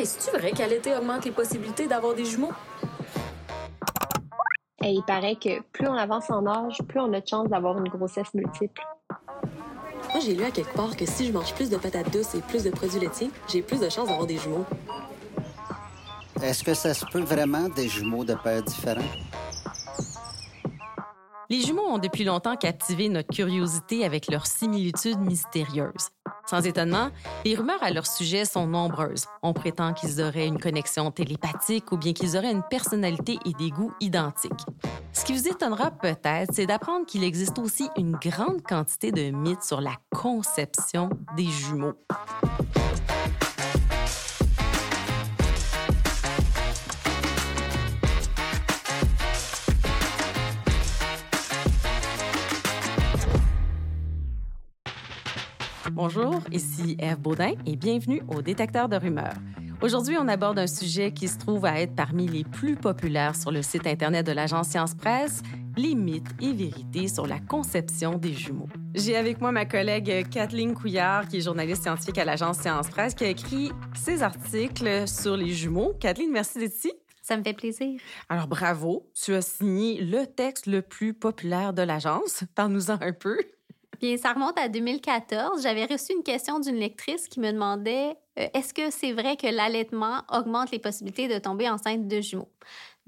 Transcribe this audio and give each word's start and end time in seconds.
Hey, 0.00 0.04
est-ce 0.04 0.30
vrai 0.30 0.52
qu'allaiter 0.52 0.96
augmente 0.96 1.26
les 1.26 1.30
possibilités 1.30 1.86
d'avoir 1.86 2.14
des 2.14 2.24
jumeaux? 2.24 2.52
Et 4.82 4.92
il 4.92 5.02
paraît 5.02 5.36
que 5.36 5.60
plus 5.72 5.86
on 5.86 5.92
avance 5.92 6.30
en 6.30 6.46
âge, 6.46 6.78
plus 6.88 7.00
on 7.00 7.12
a 7.12 7.20
de 7.20 7.26
chance 7.26 7.50
d'avoir 7.50 7.76
une 7.76 7.90
grossesse 7.90 8.32
multiple. 8.32 8.80
Moi, 9.10 10.20
j'ai 10.24 10.34
lu 10.34 10.42
à 10.42 10.50
quelque 10.50 10.72
part 10.72 10.96
que 10.96 11.04
si 11.04 11.26
je 11.26 11.32
mange 11.32 11.52
plus 11.52 11.68
de 11.68 11.76
patates 11.76 12.10
douces 12.10 12.34
et 12.34 12.40
plus 12.40 12.64
de 12.64 12.70
produits 12.70 12.98
laitiers, 12.98 13.30
j'ai 13.46 13.60
plus 13.60 13.78
de 13.78 13.90
chances 13.90 14.08
d'avoir 14.08 14.26
des 14.26 14.38
jumeaux. 14.38 14.64
Est-ce 16.42 16.64
que 16.64 16.72
ça 16.72 16.94
se 16.94 17.04
peut 17.04 17.20
vraiment 17.20 17.68
des 17.68 17.86
jumeaux 17.86 18.24
de 18.24 18.32
pères 18.42 18.62
différents? 18.62 19.02
Les 21.50 21.60
jumeaux 21.60 21.86
ont 21.86 21.98
depuis 21.98 22.24
longtemps 22.24 22.56
captivé 22.56 23.10
notre 23.10 23.28
curiosité 23.28 24.06
avec 24.06 24.30
leurs 24.30 24.46
similitudes 24.46 25.20
mystérieuses. 25.20 26.08
Sans 26.50 26.66
étonnement, 26.66 27.10
les 27.44 27.54
rumeurs 27.54 27.80
à 27.80 27.92
leur 27.92 28.08
sujet 28.08 28.44
sont 28.44 28.66
nombreuses. 28.66 29.26
On 29.40 29.52
prétend 29.52 29.94
qu'ils 29.94 30.20
auraient 30.20 30.48
une 30.48 30.58
connexion 30.58 31.12
télépathique 31.12 31.92
ou 31.92 31.96
bien 31.96 32.12
qu'ils 32.12 32.36
auraient 32.36 32.50
une 32.50 32.64
personnalité 32.68 33.38
et 33.44 33.52
des 33.52 33.70
goûts 33.70 33.92
identiques. 34.00 34.66
Ce 35.12 35.24
qui 35.24 35.32
vous 35.32 35.46
étonnera 35.46 35.92
peut-être, 35.92 36.50
c'est 36.52 36.66
d'apprendre 36.66 37.06
qu'il 37.06 37.22
existe 37.22 37.56
aussi 37.60 37.88
une 37.96 38.16
grande 38.16 38.62
quantité 38.62 39.12
de 39.12 39.30
mythes 39.30 39.62
sur 39.62 39.80
la 39.80 39.94
conception 40.12 41.10
des 41.36 41.46
jumeaux. 41.46 41.94
Bonjour, 55.92 56.40
ici 56.52 56.96
Eve 57.00 57.18
Baudin 57.18 57.52
et 57.66 57.74
bienvenue 57.74 58.22
au 58.28 58.42
Détecteur 58.42 58.88
de 58.88 58.96
rumeurs. 58.96 59.34
Aujourd'hui, 59.82 60.16
on 60.20 60.28
aborde 60.28 60.58
un 60.58 60.66
sujet 60.66 61.12
qui 61.12 61.26
se 61.26 61.38
trouve 61.38 61.64
à 61.64 61.80
être 61.80 61.94
parmi 61.94 62.28
les 62.28 62.44
plus 62.44 62.76
populaires 62.76 63.34
sur 63.34 63.50
le 63.50 63.62
site 63.62 63.86
Internet 63.86 64.24
de 64.26 64.32
l'agence 64.32 64.68
Science 64.68 64.94
Presse, 64.94 65.42
les 65.76 65.94
mythes 65.94 66.30
et 66.40 66.52
vérités 66.52 67.08
sur 67.08 67.26
la 67.26 67.40
conception 67.40 68.18
des 68.18 68.32
jumeaux. 68.32 68.68
J'ai 68.94 69.16
avec 69.16 69.40
moi 69.40 69.52
ma 69.52 69.64
collègue 69.64 70.28
Kathleen 70.28 70.74
Couillard, 70.74 71.26
qui 71.26 71.38
est 71.38 71.40
journaliste 71.40 71.82
scientifique 71.82 72.18
à 72.18 72.24
l'agence 72.24 72.58
Science 72.58 72.88
Presse, 72.88 73.14
qui 73.14 73.24
a 73.24 73.28
écrit 73.28 73.72
ses 73.94 74.22
articles 74.22 75.08
sur 75.08 75.36
les 75.36 75.50
jumeaux. 75.50 75.94
Kathleen, 75.98 76.30
merci 76.30 76.58
d'être 76.58 76.76
ici. 76.76 76.92
Ça 77.22 77.36
me 77.36 77.42
fait 77.42 77.54
plaisir. 77.54 78.00
Alors, 78.28 78.46
bravo. 78.48 79.10
Tu 79.14 79.34
as 79.34 79.42
signé 79.42 80.00
le 80.02 80.26
texte 80.26 80.66
le 80.66 80.82
plus 80.82 81.14
populaire 81.14 81.72
de 81.72 81.82
l'agence. 81.82 82.44
Parle-nous-en 82.54 82.98
un 83.00 83.12
peu. 83.12 83.38
Bien, 84.00 84.16
ça 84.16 84.32
remonte 84.32 84.58
à 84.58 84.68
2014. 84.68 85.62
J'avais 85.62 85.84
reçu 85.84 86.12
une 86.14 86.22
question 86.22 86.58
d'une 86.58 86.76
lectrice 86.76 87.28
qui 87.28 87.38
me 87.40 87.52
demandait 87.52 88.16
euh, 88.38 88.48
est-ce 88.54 88.72
que 88.72 88.90
c'est 88.90 89.12
vrai 89.12 89.36
que 89.36 89.46
l'allaitement 89.46 90.22
augmente 90.30 90.70
les 90.70 90.78
possibilités 90.78 91.28
de 91.28 91.38
tomber 91.38 91.68
enceinte 91.68 92.08
de 92.08 92.20
jumeaux? 92.20 92.48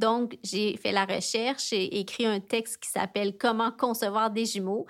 Donc, 0.02 0.36
j'ai 0.42 0.76
fait 0.76 0.90
la 0.90 1.04
recherche 1.04 1.72
et 1.72 2.00
écrit 2.00 2.26
un 2.26 2.40
texte 2.40 2.78
qui 2.78 2.90
s'appelle 2.90 3.36
Comment 3.38 3.70
concevoir 3.70 4.32
des 4.32 4.46
jumeaux. 4.46 4.84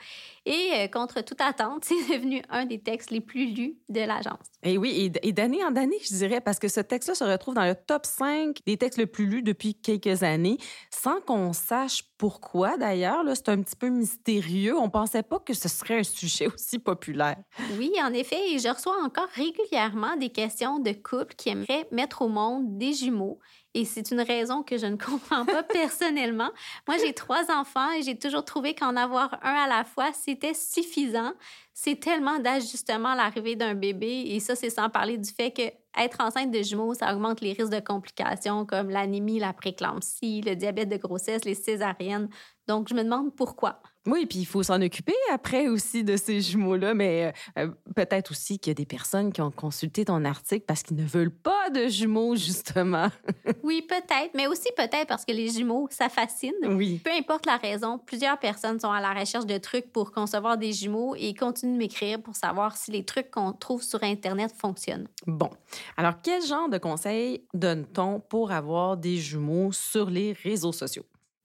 Et 0.47 0.71
euh, 0.75 0.89
contre 0.89 1.21
toute 1.21 1.43
attente, 1.43 1.85
c'est 1.85 2.17
devenu 2.17 2.43
un 2.49 2.65
des 2.65 2.81
textes 2.81 3.11
les 3.11 3.21
plus 3.21 3.53
lus 3.53 3.77
de 3.91 4.01
l'agence. 4.01 4.47
Et 4.63 4.79
oui, 4.79 5.13
et, 5.23 5.33
d'année 5.33 5.63
en 5.65 5.77
année, 5.77 5.99
je 6.03 6.15
dirais, 6.15 6.41
parce 6.41 6.59
que 6.59 6.67
ce 6.67 6.81
texte-là 6.81 7.15
se 7.15 7.25
retrouve 7.25 7.55
dans 7.55 7.67
le 7.67 7.75
top 7.75 8.07
5 8.07 8.57
des 8.65 8.79
textes 8.79 8.99
les 8.99 9.07
plus 9.07 9.27
lus 9.27 9.43
depuis 9.43 9.75
quelques 9.75 10.23
années, 10.23 10.57
sans 10.91 11.21
qu'on 11.21 11.53
sache 11.53 12.05
pourquoi 12.17 12.79
d'ailleurs. 12.79 13.23
C'est 13.35 13.51
un 13.51 13.61
petit 13.61 13.77
peu 13.77 13.91
mystérieux. 13.91 14.79
On 14.79 14.89
pensait 14.89 15.23
pas 15.23 15.41
que 15.41 15.53
ce 15.53 15.69
serait 15.69 15.99
un 15.99 16.05
sujet 16.05 16.47
aussi 16.55 16.79
populaire. 16.79 17.37
Oui, 17.77 17.93
en 18.03 18.15
effet, 18.15 18.41
et 18.51 18.59
je 18.59 18.69
reçois 18.69 18.97
encore 19.05 19.29
régulièrement 19.35 20.17
des 20.17 20.31
questions 20.31 20.79
de 20.79 20.93
couples 20.93 21.35
qui 21.35 21.51
aimeraient 21.51 21.87
mettre 21.91 22.23
au 22.23 22.29
monde 22.29 22.79
des 22.79 22.95
jumeaux 22.95 23.39
et 23.75 23.85
c'est 23.85 24.11
une 24.11 24.21
raison 24.21 24.63
que 24.63 24.77
je 24.77 24.87
ne 24.87 24.97
comprends 25.05 25.45
pas 25.45 25.63
personnellement. 25.63 26.51
Moi, 26.87 26.99
j'ai 26.99 27.13
trois 27.13 27.51
enfants 27.51 27.91
et 27.93 28.03
j'ai 28.03 28.19
toujours 28.19 28.45
trouvé 28.45 28.75
qu'en 28.75 28.97
avoir 28.97 29.39
un 29.43 29.55
à 29.55 29.67
la 29.67 29.85
fois, 29.85 30.13
c'était 30.13 30.55
suffisant. 30.55 31.33
C'est 31.73 31.99
tellement 31.99 32.39
d'ajustements 32.39 33.11
à 33.11 33.17
l'arrivée 33.17 33.57
d'un 33.57 33.75
bébé 33.75 34.25
et 34.27 34.41
ça, 34.41 34.55
c'est 34.55 34.71
sans 34.71 34.91
parler 34.91 35.17
du 35.17 35.31
fait 35.31 35.53
que 35.53 35.63
être 35.99 36.21
enceinte 36.21 36.51
de 36.51 36.63
jumeaux, 36.63 36.95
ça 36.95 37.15
augmente 37.15 37.41
les 37.41 37.53
risques 37.53 37.73
de 37.73 37.81
complications 37.81 38.65
comme 38.65 38.91
l'anémie, 38.91 39.39
la 39.39 39.53
préclampsie, 39.53 40.43
le 40.43 40.55
diabète 40.55 40.89
de 40.89 40.97
grossesse, 40.97 41.45
les 41.45 41.55
césariennes. 41.55 42.29
Donc, 42.67 42.89
je 42.89 42.95
me 42.95 43.03
demande 43.03 43.35
pourquoi. 43.35 43.83
Oui, 44.07 44.27
puis 44.27 44.41
il 44.41 44.47
faut 44.47 44.65
s'en 44.65 44.83
occuper 44.83 45.15
après 45.33 45.69
aussi 45.69 46.03
de 46.03 46.17
ces 46.17 46.41
jumeaux-là, 46.41 46.93
mais 46.93 47.33
euh, 47.57 47.69
peut-être 47.95 48.33
aussi 48.33 48.59
qu'il 48.59 48.71
y 48.71 48.73
a 48.73 48.75
des 48.75 48.87
personnes 48.87 49.33
qui 49.33 49.41
ont 49.41 49.53
consulté 49.53 50.05
ton 50.05 50.25
article 50.25 50.65
parce 50.67 50.83
qu'ils 50.83 50.97
ne 50.97 51.05
veulent 51.05 51.35
pas 51.35 51.71
de 51.71 51.87
jumeaux, 51.87 52.35
justement. 52.35 53.09
oui, 53.63 53.83
peut-être, 53.83 54.33
mais 54.35 54.49
aussi 54.49 54.69
peut-être 54.77 55.07
parce 55.07 55.25
que 55.25 55.33
les 55.33 55.51
jumeaux, 55.51 55.87
ça 55.91 56.09
fascine. 56.09 56.53
Oui. 56.65 57.01
Peu 57.05 57.13
importe 57.13 57.47
la 57.47 57.57
raison, 57.59 57.99
plusieurs 57.99 58.39
personnes 58.39 58.81
sont 58.81 58.91
à 58.91 59.01
la 59.01 59.13
recherche 59.13 59.47
de 59.47 59.59
trucs 59.59 59.93
pour 59.93 60.11
concevoir 60.11 60.59
des 60.59 60.73
jumeaux 60.73 61.15
et 61.15 61.33
continuent 61.35 61.75
de 61.75 61.79
m'écrire 61.79 62.21
pour 62.21 62.35
savoir 62.35 62.77
si 62.77 62.91
les 62.91 63.05
trucs 63.05 63.31
qu'on 63.31 63.53
trouve 63.53 63.83
sur 63.83 64.03
Internet 64.03 64.53
fonctionnent. 64.57 65.07
Bon. 65.29 65.51
Alors, 65.97 66.15
quel 66.23 66.43
genre 66.43 66.69
de 66.69 66.79
conseils 66.79 67.45
donne-t-on 67.55 68.19
pour 68.19 68.51
avoir 68.51 68.97
des 68.97 69.17
jumeaux 69.17 69.71
sur 69.71 70.11
les 70.11 70.33
réseaux 70.33 70.73
sociaux? 70.73 71.05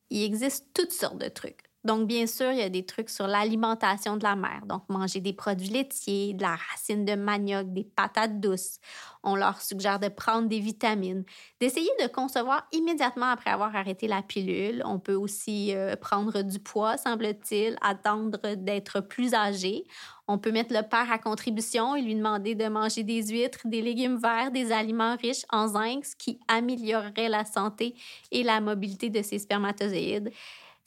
Il 0.09 0.23
existe 0.23 0.67
toutes 0.73 0.93
sortes 0.93 1.17
de 1.17 1.27
trucs. 1.27 1.66
Donc, 1.87 2.05
bien 2.05 2.27
sûr, 2.27 2.51
il 2.51 2.57
y 2.57 2.61
a 2.63 2.67
des 2.67 2.85
trucs 2.85 3.09
sur 3.09 3.27
l'alimentation 3.27 4.17
de 4.17 4.23
la 4.23 4.35
mère. 4.35 4.65
Donc, 4.65 4.83
manger 4.89 5.21
des 5.21 5.31
produits 5.31 5.69
laitiers, 5.69 6.33
de 6.33 6.41
la 6.41 6.57
racine 6.57 7.05
de 7.05 7.15
manioc, 7.15 7.71
des 7.71 7.85
patates 7.85 8.41
douces. 8.41 8.79
On 9.23 9.37
leur 9.37 9.61
suggère 9.61 9.97
de 9.97 10.09
prendre 10.09 10.49
des 10.49 10.59
vitamines, 10.59 11.23
d'essayer 11.61 11.89
de 12.01 12.07
concevoir 12.07 12.67
immédiatement 12.73 13.27
après 13.27 13.51
avoir 13.51 13.73
arrêté 13.73 14.09
la 14.09 14.21
pilule. 14.21 14.83
On 14.83 14.99
peut 14.99 15.13
aussi 15.13 15.73
euh, 15.73 15.95
prendre 15.95 16.41
du 16.41 16.59
poids, 16.59 16.97
semble-t-il, 16.97 17.77
attendre 17.81 18.37
d'être 18.55 18.99
plus 18.99 19.33
âgé. 19.33 19.85
On 20.27 20.37
peut 20.37 20.51
mettre 20.51 20.73
le 20.73 20.81
père 20.81 21.09
à 21.09 21.17
contribution 21.17 21.95
et 21.95 22.01
lui 22.01 22.15
demander 22.15 22.53
de 22.53 22.67
manger 22.67 23.03
des 23.03 23.27
huîtres, 23.27 23.61
des 23.63 23.81
légumes 23.81 24.17
verts, 24.17 24.51
des 24.51 24.73
aliments 24.73 25.15
riches 25.15 25.45
en 25.53 25.69
zinc, 25.69 26.03
ce 26.03 26.17
qui 26.17 26.41
améliorerait 26.49 27.29
la 27.29 27.45
santé 27.45 27.95
et 28.31 28.43
la 28.43 28.59
mobilité 28.59 29.09
de 29.09 29.21
ses 29.21 29.39
spermatozoïdes. 29.39 30.33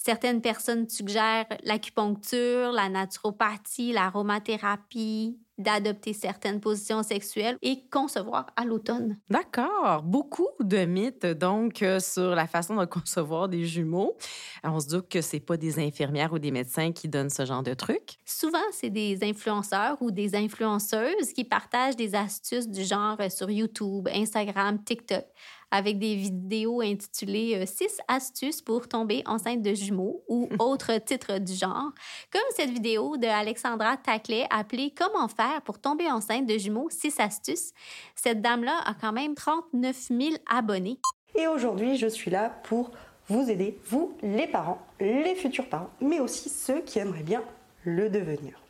Certaines 0.03 0.41
personnes 0.41 0.89
suggèrent 0.89 1.45
l'acupuncture, 1.63 2.73
la 2.73 2.89
naturopathie, 2.89 3.93
l'aromathérapie, 3.93 5.39
d'adopter 5.59 6.15
certaines 6.15 6.59
positions 6.59 7.03
sexuelles 7.03 7.59
et 7.61 7.83
concevoir 7.91 8.47
à 8.57 8.65
l'automne. 8.65 9.19
D'accord. 9.29 10.03
Beaucoup 10.03 10.49
de 10.61 10.87
mythes, 10.87 11.27
donc, 11.27 11.83
euh, 11.83 12.01
sur 12.01 12.35
la 12.35 12.47
façon 12.47 12.77
de 12.77 12.87
concevoir 12.87 13.51
des 13.51 13.67
jumeaux. 13.67 14.17
On 14.65 14.81
se 14.81 14.89
dit 14.89 15.07
que 15.09 15.21
c'est 15.21 15.41
pas 15.41 15.59
des 15.59 15.79
infirmières 15.79 16.33
ou 16.33 16.39
des 16.39 16.51
médecins 16.51 16.93
qui 16.93 17.07
donnent 17.09 17.29
ce 17.29 17.45
genre 17.45 17.63
de 17.63 17.75
trucs. 17.75 18.17
Souvent, 18.25 18.59
c'est 18.73 18.89
des 18.89 19.19
influenceurs 19.23 20.01
ou 20.01 20.11
des 20.11 20.35
influenceuses 20.35 21.35
qui 21.35 21.45
partagent 21.45 21.97
des 21.97 22.15
astuces 22.15 22.69
du 22.69 22.85
genre 22.85 23.19
sur 23.31 23.51
YouTube, 23.51 24.09
Instagram, 24.11 24.83
TikTok 24.83 25.27
avec 25.71 25.99
des 25.99 26.15
vidéos 26.15 26.81
intitulées 26.81 27.65
6 27.67 27.85
euh, 27.85 27.87
astuces 28.09 28.63
pour 28.63 28.89
tomber 28.89 29.23
enceinte 29.27 29.63
de 29.63 29.75
jumeaux 29.75 30.23
ou 30.29 30.49
autres 30.59 30.99
titres 30.99 31.39
du 31.39 31.55
genre, 31.55 31.91
comme 32.33 32.43
cette 32.57 32.71
vidéo 32.71 33.17
de 33.17 33.27
Alexandra 33.27 33.97
Taclay 33.97 34.47
appelée 34.51 34.93
Comment 34.97 35.29
faire 35.29 35.63
pour 35.63 35.79
tomber 35.79 36.11
enceinte 36.11 36.47
de 36.47 36.59
jumeaux? 36.59 36.89
6 36.91 37.21
astuces. 37.21 37.73
Cette 38.15 38.41
dame-là 38.43 38.81
a 38.85 38.95
quand 38.95 39.13
même 39.13 39.35
39 39.35 39.97
000 39.97 40.21
abonnés. 40.51 40.99
Et 41.35 41.47
aujourd'hui, 41.47 41.97
je 41.97 42.07
suis 42.07 42.31
là 42.31 42.51
pour 42.65 42.91
vous 43.29 43.49
aider, 43.49 43.79
vous, 43.87 44.17
les 44.23 44.49
parents, 44.49 44.83
les 44.99 45.37
futurs 45.37 45.69
parents, 45.69 45.91
mais 46.01 46.19
aussi 46.19 46.49
ceux 46.49 46.81
qui 46.81 46.99
aimeraient 46.99 47.23
bien 47.23 47.43
le 47.85 48.11
devenir. 48.11 48.61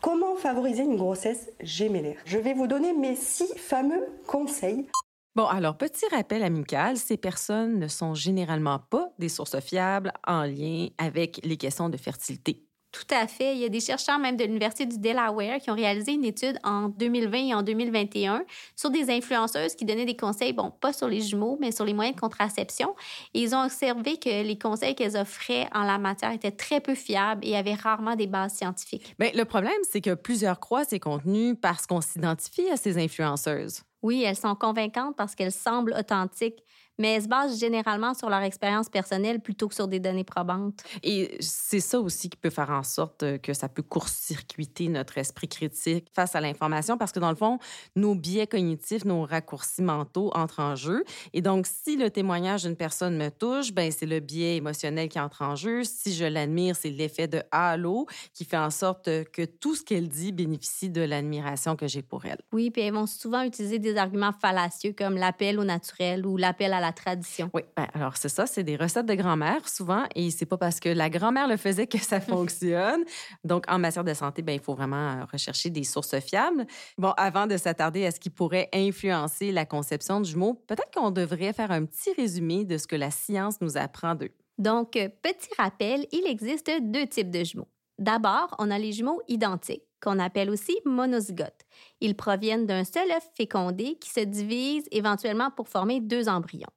Comment 0.00 0.36
favoriser 0.36 0.82
une 0.82 0.96
grossesse 0.96 1.50
gémellaire? 1.60 2.18
Je 2.24 2.38
vais 2.38 2.54
vous 2.54 2.66
donner 2.66 2.92
mes 2.92 3.16
six 3.16 3.52
fameux 3.56 4.06
conseils 4.26 4.86
Bon, 5.34 5.46
alors, 5.46 5.76
petit 5.76 6.06
rappel 6.12 6.42
amical, 6.44 6.96
ces 6.96 7.16
personnes 7.16 7.78
ne 7.78 7.88
sont 7.88 8.14
généralement 8.14 8.78
pas 8.78 9.12
des 9.18 9.28
sources 9.28 9.58
fiables 9.60 10.12
en 10.26 10.44
lien 10.44 10.88
avec 10.98 11.40
les 11.44 11.56
questions 11.56 11.88
de 11.88 11.96
fertilité. 11.96 12.63
Tout 12.94 13.12
à 13.12 13.26
fait. 13.26 13.56
Il 13.56 13.60
y 13.60 13.64
a 13.64 13.68
des 13.68 13.80
chercheurs 13.80 14.20
même 14.20 14.36
de 14.36 14.44
l'Université 14.44 14.86
du 14.86 14.98
Delaware 14.98 15.58
qui 15.58 15.68
ont 15.68 15.74
réalisé 15.74 16.12
une 16.12 16.24
étude 16.24 16.60
en 16.62 16.88
2020 16.90 17.48
et 17.48 17.54
en 17.54 17.62
2021 17.64 18.44
sur 18.76 18.90
des 18.90 19.10
influenceuses 19.10 19.74
qui 19.74 19.84
donnaient 19.84 20.04
des 20.04 20.16
conseils, 20.16 20.52
bon, 20.52 20.70
pas 20.70 20.92
sur 20.92 21.08
les 21.08 21.20
jumeaux, 21.20 21.58
mais 21.60 21.72
sur 21.72 21.84
les 21.84 21.92
moyens 21.92 22.14
de 22.14 22.20
contraception. 22.20 22.94
Et 23.34 23.40
ils 23.40 23.52
ont 23.52 23.64
observé 23.64 24.16
que 24.18 24.44
les 24.44 24.56
conseils 24.56 24.94
qu'elles 24.94 25.16
offraient 25.16 25.68
en 25.74 25.82
la 25.82 25.98
matière 25.98 26.30
étaient 26.30 26.52
très 26.52 26.80
peu 26.80 26.94
fiables 26.94 27.44
et 27.44 27.56
avaient 27.56 27.74
rarement 27.74 28.14
des 28.14 28.28
bases 28.28 28.54
scientifiques. 28.54 29.16
Bien, 29.18 29.32
le 29.34 29.44
problème, 29.44 29.72
c'est 29.90 30.00
que 30.00 30.14
plusieurs 30.14 30.60
croient 30.60 30.84
ces 30.84 31.00
contenus 31.00 31.56
parce 31.60 31.88
qu'on 31.88 32.00
s'identifie 32.00 32.70
à 32.70 32.76
ces 32.76 32.96
influenceuses. 32.96 33.82
Oui, 34.04 34.22
elles 34.22 34.36
sont 34.36 34.54
convaincantes 34.54 35.16
parce 35.16 35.34
qu'elles 35.34 35.50
semblent 35.50 35.94
authentiques, 35.98 36.62
mais 36.98 37.20
se 37.20 37.28
basent 37.28 37.58
généralement 37.58 38.14
sur 38.14 38.30
leur 38.30 38.42
expérience 38.42 38.88
personnelle 38.88 39.40
plutôt 39.40 39.68
que 39.68 39.74
sur 39.74 39.88
des 39.88 40.00
données 40.00 40.24
probantes. 40.24 40.82
Et 41.02 41.36
c'est 41.40 41.80
ça 41.80 42.00
aussi 42.00 42.30
qui 42.30 42.36
peut 42.36 42.50
faire 42.50 42.70
en 42.70 42.82
sorte 42.82 43.40
que 43.40 43.52
ça 43.52 43.68
peut 43.68 43.82
court-circuiter 43.82 44.88
notre 44.88 45.18
esprit 45.18 45.48
critique 45.48 46.08
face 46.14 46.34
à 46.34 46.40
l'information 46.40 46.96
parce 46.96 47.12
que 47.12 47.20
dans 47.20 47.30
le 47.30 47.36
fond, 47.36 47.58
nos 47.96 48.14
biais 48.14 48.46
cognitifs, 48.46 49.04
nos 49.04 49.24
raccourcis 49.24 49.82
mentaux 49.82 50.30
entrent 50.34 50.60
en 50.60 50.76
jeu. 50.76 51.04
Et 51.32 51.42
donc, 51.42 51.66
si 51.66 51.96
le 51.96 52.10
témoignage 52.10 52.62
d'une 52.62 52.76
personne 52.76 53.16
me 53.16 53.30
touche, 53.30 53.72
ben 53.72 53.90
c'est 53.90 54.06
le 54.06 54.20
biais 54.20 54.56
émotionnel 54.56 55.08
qui 55.08 55.18
entre 55.18 55.42
en 55.42 55.56
jeu. 55.56 55.84
Si 55.84 56.14
je 56.14 56.24
l'admire, 56.24 56.76
c'est 56.76 56.90
l'effet 56.90 57.28
de 57.28 57.42
halo 57.50 58.06
qui 58.32 58.44
fait 58.44 58.56
en 58.56 58.70
sorte 58.70 59.04
que 59.32 59.44
tout 59.44 59.74
ce 59.74 59.82
qu'elle 59.82 60.08
dit 60.08 60.32
bénéficie 60.32 60.90
de 60.90 61.02
l'admiration 61.02 61.76
que 61.76 61.86
j'ai 61.86 62.02
pour 62.02 62.24
elle. 62.24 62.38
Oui, 62.52 62.70
puis 62.70 62.82
elles 62.82 62.94
vont 62.94 63.06
souvent 63.06 63.42
utiliser 63.42 63.78
des 63.78 63.96
arguments 63.96 64.32
fallacieux 64.32 64.94
comme 64.96 65.16
l'appel 65.16 65.58
au 65.58 65.64
naturel 65.64 66.26
ou 66.26 66.36
l'appel 66.36 66.72
à 66.72 66.80
la 66.84 66.92
tradition. 66.92 67.50
Oui, 67.54 67.62
ben, 67.76 67.86
alors 67.94 68.16
c'est 68.16 68.28
ça, 68.28 68.46
c'est 68.46 68.62
des 68.62 68.76
recettes 68.76 69.06
de 69.06 69.14
grand-mère 69.14 69.68
souvent 69.68 70.04
et 70.14 70.30
c'est 70.30 70.46
pas 70.46 70.58
parce 70.58 70.80
que 70.80 70.88
la 70.88 71.10
grand-mère 71.10 71.48
le 71.48 71.56
faisait 71.56 71.86
que 71.86 71.98
ça 71.98 72.20
fonctionne. 72.32 73.04
Donc 73.42 73.64
en 73.68 73.78
matière 73.78 74.04
de 74.04 74.14
santé, 74.14 74.42
ben 74.42 74.52
il 74.52 74.60
faut 74.60 74.74
vraiment 74.74 75.24
rechercher 75.32 75.70
des 75.70 75.84
sources 75.84 76.18
fiables. 76.20 76.66
Bon, 76.98 77.12
avant 77.16 77.46
de 77.46 77.56
s'attarder 77.56 78.06
à 78.06 78.10
ce 78.10 78.20
qui 78.20 78.30
pourrait 78.30 78.68
influencer 78.72 79.52
la 79.52 79.64
conception 79.64 80.20
de 80.20 80.26
jumeaux, 80.26 80.54
peut-être 80.66 80.90
qu'on 80.94 81.10
devrait 81.10 81.52
faire 81.52 81.70
un 81.70 81.84
petit 81.84 82.12
résumé 82.16 82.64
de 82.64 82.78
ce 82.78 82.86
que 82.86 82.96
la 82.96 83.10
science 83.10 83.60
nous 83.60 83.76
apprend 83.76 84.14
d'eux. 84.14 84.30
Donc, 84.58 84.92
petit 84.92 85.48
rappel, 85.58 86.06
il 86.12 86.26
existe 86.26 86.70
deux 86.80 87.06
types 87.06 87.30
de 87.30 87.42
jumeaux. 87.42 87.68
D'abord, 87.98 88.54
on 88.58 88.70
a 88.70 88.78
les 88.78 88.92
jumeaux 88.92 89.22
identiques, 89.28 89.82
qu'on 90.04 90.18
appelle 90.18 90.50
aussi 90.50 90.76
monozygotes. 90.84 91.64
Ils 92.00 92.14
proviennent 92.14 92.66
d'un 92.66 92.84
seul 92.84 93.10
œuf 93.10 93.26
fécondé 93.34 93.96
qui 94.00 94.10
se 94.10 94.20
divise 94.20 94.84
éventuellement 94.92 95.50
pour 95.50 95.68
former 95.68 96.00
deux 96.00 96.28
embryons. 96.28 96.68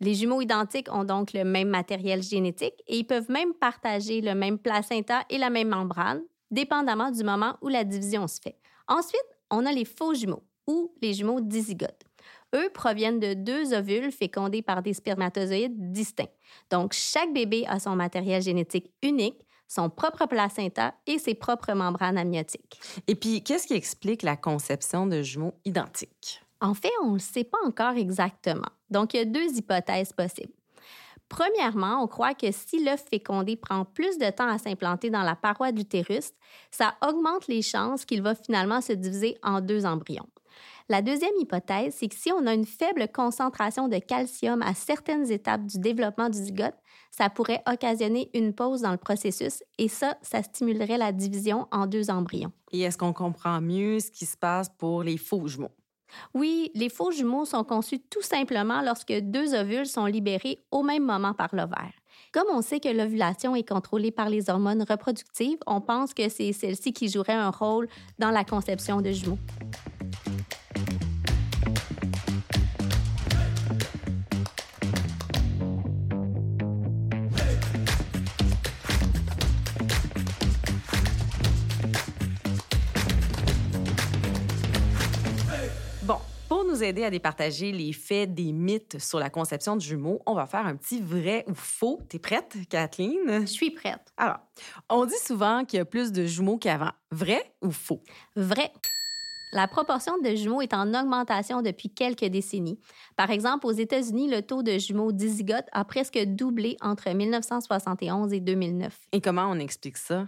Les 0.00 0.14
jumeaux 0.14 0.40
identiques 0.40 0.92
ont 0.92 1.04
donc 1.04 1.32
le 1.32 1.44
même 1.44 1.68
matériel 1.68 2.22
génétique 2.22 2.82
et 2.86 2.98
ils 2.98 3.06
peuvent 3.06 3.30
même 3.30 3.54
partager 3.54 4.20
le 4.20 4.34
même 4.34 4.58
placenta 4.58 5.24
et 5.30 5.38
la 5.38 5.50
même 5.50 5.68
membrane, 5.68 6.22
dépendamment 6.50 7.10
du 7.10 7.24
moment 7.24 7.56
où 7.62 7.68
la 7.68 7.84
division 7.84 8.26
se 8.26 8.40
fait. 8.40 8.56
Ensuite, 8.86 9.20
on 9.50 9.66
a 9.66 9.72
les 9.72 9.84
faux 9.84 10.14
jumeaux 10.14 10.44
ou 10.66 10.92
les 11.00 11.14
jumeaux 11.14 11.40
dizygotes. 11.40 12.04
Eux 12.54 12.70
proviennent 12.72 13.18
de 13.18 13.34
deux 13.34 13.74
ovules 13.74 14.12
fécondés 14.12 14.62
par 14.62 14.82
des 14.82 14.94
spermatozoïdes 14.94 15.92
distincts. 15.92 16.30
Donc, 16.70 16.92
chaque 16.92 17.32
bébé 17.32 17.64
a 17.66 17.80
son 17.80 17.96
matériel 17.96 18.42
génétique 18.42 18.92
unique, 19.02 19.44
son 19.68 19.90
propre 19.90 20.26
placenta 20.26 20.94
et 21.06 21.18
ses 21.18 21.34
propres 21.34 21.72
membranes 21.72 22.18
amniotiques. 22.18 22.80
Et 23.06 23.14
puis, 23.14 23.42
qu'est-ce 23.42 23.66
qui 23.66 23.74
explique 23.74 24.22
la 24.22 24.36
conception 24.36 25.06
de 25.06 25.22
jumeaux 25.22 25.54
identiques? 25.64 26.42
En 26.60 26.74
fait, 26.74 26.92
on 27.02 27.08
ne 27.08 27.14
le 27.14 27.18
sait 27.18 27.44
pas 27.44 27.58
encore 27.66 27.94
exactement. 27.96 28.68
Donc, 28.90 29.14
il 29.14 29.18
y 29.18 29.20
a 29.20 29.24
deux 29.24 29.56
hypothèses 29.56 30.12
possibles. 30.12 30.52
Premièrement, 31.28 32.02
on 32.02 32.06
croit 32.06 32.34
que 32.34 32.52
si 32.52 32.84
l'œuf 32.84 33.04
fécondé 33.10 33.56
prend 33.56 33.84
plus 33.84 34.18
de 34.18 34.30
temps 34.30 34.48
à 34.48 34.58
s'implanter 34.58 35.10
dans 35.10 35.22
la 35.22 35.34
paroi 35.34 35.72
de 35.72 35.78
l'utérus, 35.78 36.32
ça 36.70 36.94
augmente 37.06 37.48
les 37.48 37.62
chances 37.62 38.04
qu'il 38.04 38.22
va 38.22 38.34
finalement 38.34 38.80
se 38.80 38.92
diviser 38.92 39.36
en 39.42 39.60
deux 39.60 39.86
embryons. 39.86 40.28
La 40.90 41.00
deuxième 41.00 41.34
hypothèse, 41.40 41.94
c'est 41.98 42.08
que 42.08 42.14
si 42.14 42.30
on 42.30 42.46
a 42.46 42.52
une 42.52 42.66
faible 42.66 43.08
concentration 43.08 43.88
de 43.88 43.96
calcium 43.96 44.60
à 44.60 44.74
certaines 44.74 45.30
étapes 45.32 45.64
du 45.64 45.78
développement 45.78 46.28
du 46.28 46.36
zygote, 46.36 46.74
ça 47.10 47.30
pourrait 47.30 47.62
occasionner 47.66 48.28
une 48.34 48.52
pause 48.52 48.82
dans 48.82 48.90
le 48.90 48.98
processus 48.98 49.62
et 49.78 49.88
ça, 49.88 50.18
ça 50.20 50.42
stimulerait 50.42 50.98
la 50.98 51.12
division 51.12 51.66
en 51.72 51.86
deux 51.86 52.10
embryons. 52.10 52.52
Et 52.70 52.80
est-ce 52.82 52.98
qu'on 52.98 53.14
comprend 53.14 53.62
mieux 53.62 53.98
ce 53.98 54.10
qui 54.10 54.26
se 54.26 54.36
passe 54.36 54.68
pour 54.68 55.02
les 55.02 55.16
faux 55.16 55.46
jumeaux? 55.46 55.70
Oui, 56.34 56.70
les 56.74 56.90
faux 56.90 57.12
jumeaux 57.12 57.46
sont 57.46 57.64
conçus 57.64 58.00
tout 58.00 58.22
simplement 58.22 58.82
lorsque 58.82 59.12
deux 59.12 59.54
ovules 59.54 59.86
sont 59.86 60.04
libérés 60.04 60.58
au 60.70 60.82
même 60.82 61.04
moment 61.04 61.32
par 61.32 61.54
l'ovaire. 61.54 61.92
Comme 62.30 62.46
on 62.52 62.60
sait 62.60 62.78
que 62.78 62.88
l'ovulation 62.88 63.56
est 63.56 63.66
contrôlée 63.66 64.10
par 64.10 64.28
les 64.28 64.50
hormones 64.50 64.84
reproductives, 64.86 65.58
on 65.66 65.80
pense 65.80 66.12
que 66.12 66.28
c'est 66.28 66.52
celle-ci 66.52 66.92
qui 66.92 67.08
jouerait 67.08 67.32
un 67.32 67.50
rôle 67.50 67.88
dans 68.18 68.30
la 68.30 68.44
conception 68.44 69.00
de 69.00 69.12
jumeaux. 69.12 69.38
Nous 86.74 86.82
aider 86.82 87.04
à 87.04 87.10
départager 87.10 87.72
les 87.72 87.92
faits 87.92 88.34
des 88.34 88.52
mythes 88.52 88.98
sur 88.98 89.18
la 89.18 89.30
conception 89.30 89.76
de 89.76 89.80
jumeaux, 89.80 90.20
on 90.26 90.34
va 90.34 90.46
faire 90.46 90.66
un 90.66 90.74
petit 90.76 91.00
vrai 91.00 91.44
ou 91.48 91.54
faux. 91.54 92.00
T'es 92.08 92.18
prête, 92.18 92.56
Kathleen? 92.68 93.42
Je 93.42 93.46
suis 93.46 93.70
prête. 93.70 94.12
Alors, 94.16 94.38
on 94.88 95.04
dit 95.04 95.14
souvent 95.24 95.64
qu'il 95.64 95.78
y 95.78 95.80
a 95.80 95.84
plus 95.84 96.12
de 96.12 96.26
jumeaux 96.26 96.58
qu'avant. 96.58 96.92
Vrai 97.10 97.54
ou 97.62 97.70
faux? 97.70 98.02
Vrai. 98.34 98.72
La 99.54 99.68
proportion 99.68 100.18
de 100.18 100.34
jumeaux 100.34 100.62
est 100.62 100.74
en 100.74 100.92
augmentation 100.94 101.62
depuis 101.62 101.88
quelques 101.88 102.24
décennies. 102.24 102.76
Par 103.14 103.30
exemple, 103.30 103.66
aux 103.66 103.72
États-Unis, 103.72 104.28
le 104.28 104.42
taux 104.42 104.64
de 104.64 104.78
jumeaux 104.78 105.12
dizygotes 105.12 105.68
a 105.70 105.84
presque 105.84 106.18
doublé 106.18 106.76
entre 106.80 107.08
1971 107.08 108.32
et 108.32 108.40
2009. 108.40 108.98
Et 109.12 109.20
comment 109.20 109.46
on 109.48 109.60
explique 109.60 109.96
ça? 109.96 110.26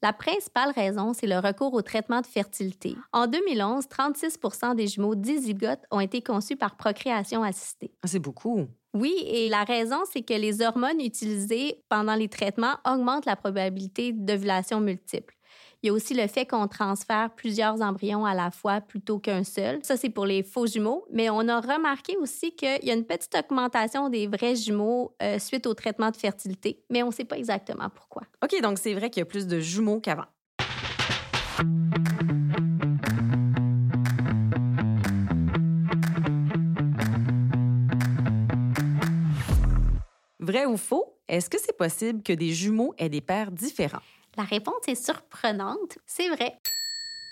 La 0.00 0.14
principale 0.14 0.72
raison, 0.74 1.12
c'est 1.12 1.26
le 1.26 1.38
recours 1.38 1.74
au 1.74 1.82
traitement 1.82 2.22
de 2.22 2.26
fertilité. 2.26 2.96
En 3.12 3.26
2011, 3.26 3.84
36% 3.84 4.74
des 4.74 4.86
jumeaux 4.86 5.16
dizygotes 5.16 5.84
ont 5.90 6.00
été 6.00 6.22
conçus 6.22 6.56
par 6.56 6.78
procréation 6.78 7.42
assistée. 7.42 7.90
Ah, 8.02 8.08
c'est 8.08 8.20
beaucoup. 8.20 8.66
Oui, 8.94 9.14
et 9.26 9.50
la 9.50 9.64
raison, 9.64 9.98
c'est 10.10 10.22
que 10.22 10.32
les 10.32 10.62
hormones 10.62 11.00
utilisées 11.00 11.84
pendant 11.90 12.14
les 12.14 12.28
traitements 12.28 12.76
augmentent 12.86 13.26
la 13.26 13.36
probabilité 13.36 14.12
d'ovulation 14.14 14.80
multiple. 14.80 15.34
Il 15.84 15.88
y 15.88 15.90
a 15.90 15.92
aussi 15.92 16.14
le 16.14 16.28
fait 16.28 16.46
qu'on 16.46 16.68
transfère 16.68 17.30
plusieurs 17.34 17.82
embryons 17.82 18.24
à 18.24 18.34
la 18.34 18.52
fois 18.52 18.80
plutôt 18.80 19.18
qu'un 19.18 19.42
seul. 19.42 19.80
Ça, 19.82 19.96
c'est 19.96 20.10
pour 20.10 20.26
les 20.26 20.44
faux 20.44 20.64
jumeaux. 20.64 21.04
Mais 21.10 21.28
on 21.28 21.48
a 21.48 21.60
remarqué 21.60 22.16
aussi 22.18 22.54
qu'il 22.54 22.84
y 22.84 22.90
a 22.92 22.94
une 22.94 23.04
petite 23.04 23.34
augmentation 23.34 24.08
des 24.08 24.28
vrais 24.28 24.54
jumeaux 24.54 25.16
euh, 25.20 25.40
suite 25.40 25.66
au 25.66 25.74
traitement 25.74 26.12
de 26.12 26.16
fertilité, 26.16 26.84
mais 26.88 27.02
on 27.02 27.08
ne 27.08 27.12
sait 27.12 27.24
pas 27.24 27.36
exactement 27.36 27.88
pourquoi. 27.92 28.22
OK, 28.44 28.62
donc 28.62 28.78
c'est 28.78 28.94
vrai 28.94 29.10
qu'il 29.10 29.22
y 29.22 29.22
a 29.22 29.26
plus 29.26 29.48
de 29.48 29.58
jumeaux 29.58 29.98
qu'avant. 29.98 30.26
Vrai 40.38 40.64
ou 40.64 40.76
faux, 40.76 41.18
est-ce 41.26 41.50
que 41.50 41.58
c'est 41.58 41.76
possible 41.76 42.22
que 42.22 42.32
des 42.32 42.52
jumeaux 42.52 42.94
aient 42.98 43.08
des 43.08 43.20
pères 43.20 43.50
différents? 43.50 44.02
La 44.36 44.44
réponse 44.44 44.88
est 44.88 44.94
surprenante. 44.94 45.98
C'est 46.06 46.28
vrai. 46.28 46.58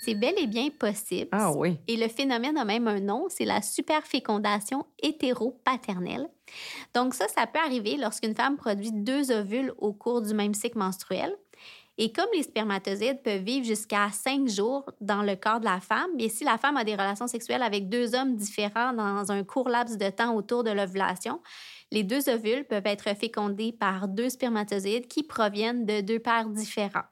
C'est 0.02 0.14
bel 0.14 0.35
et 0.38 0.47
bien 0.47 0.70
possible. 0.70 1.29
Ah 1.32 1.52
oui. 1.52 1.79
Et 1.87 1.97
le 1.97 2.08
phénomène 2.08 2.56
a 2.56 2.64
même 2.64 2.88
un 2.88 3.00
nom, 3.00 3.26
c'est 3.29 3.44
la 3.44 3.61
superfécondation 3.61 4.87
hétéropaternelle. 5.02 6.28
Donc 6.95 7.14
ça, 7.14 7.28
ça 7.28 7.47
peut 7.47 7.59
arriver 7.59 7.97
lorsqu'une 7.99 8.35
femme 8.35 8.57
produit 8.57 8.92
deux 8.92 9.30
ovules 9.30 9.75
au 9.76 9.92
cours 9.92 10.23
du 10.23 10.33
même 10.33 10.54
cycle 10.54 10.78
menstruel. 10.78 11.37
Et 11.99 12.12
comme 12.12 12.28
les 12.35 12.45
spermatozoïdes 12.45 13.23
peuvent 13.23 13.42
vivre 13.42 13.66
jusqu'à 13.66 14.09
cinq 14.11 14.49
jours 14.49 14.90
dans 15.02 15.23
le 15.23 15.37
corps 15.37 15.61
de 15.61 15.66
la 15.66 15.80
femme, 15.80 16.16
bien, 16.16 16.30
si 16.30 16.45
la 16.45 16.57
femme 16.57 16.78
a 16.78 16.85
des 16.85 16.95
relations 16.95 17.26
sexuelles 17.26 17.62
avec 17.62 17.90
deux 17.90 18.14
hommes 18.14 18.37
différents 18.37 18.95
dans 18.95 19.30
un 19.30 19.45
court 19.45 19.69
laps 19.69 19.99
de 19.99 20.09
temps 20.09 20.35
autour 20.35 20.64
de 20.64 20.71
l'ovulation, 20.71 21.42
les 21.92 22.04
deux 22.04 22.28
ovules 22.28 22.64
peuvent 22.64 22.87
être 22.87 23.16
fécondés 23.16 23.73
par 23.73 24.06
deux 24.06 24.30
spermatozoïdes 24.30 25.09
qui 25.09 25.25
proviennent 25.25 25.85
de 25.85 26.00
deux 26.00 26.20
pères 26.20 26.49
différents. 26.49 27.04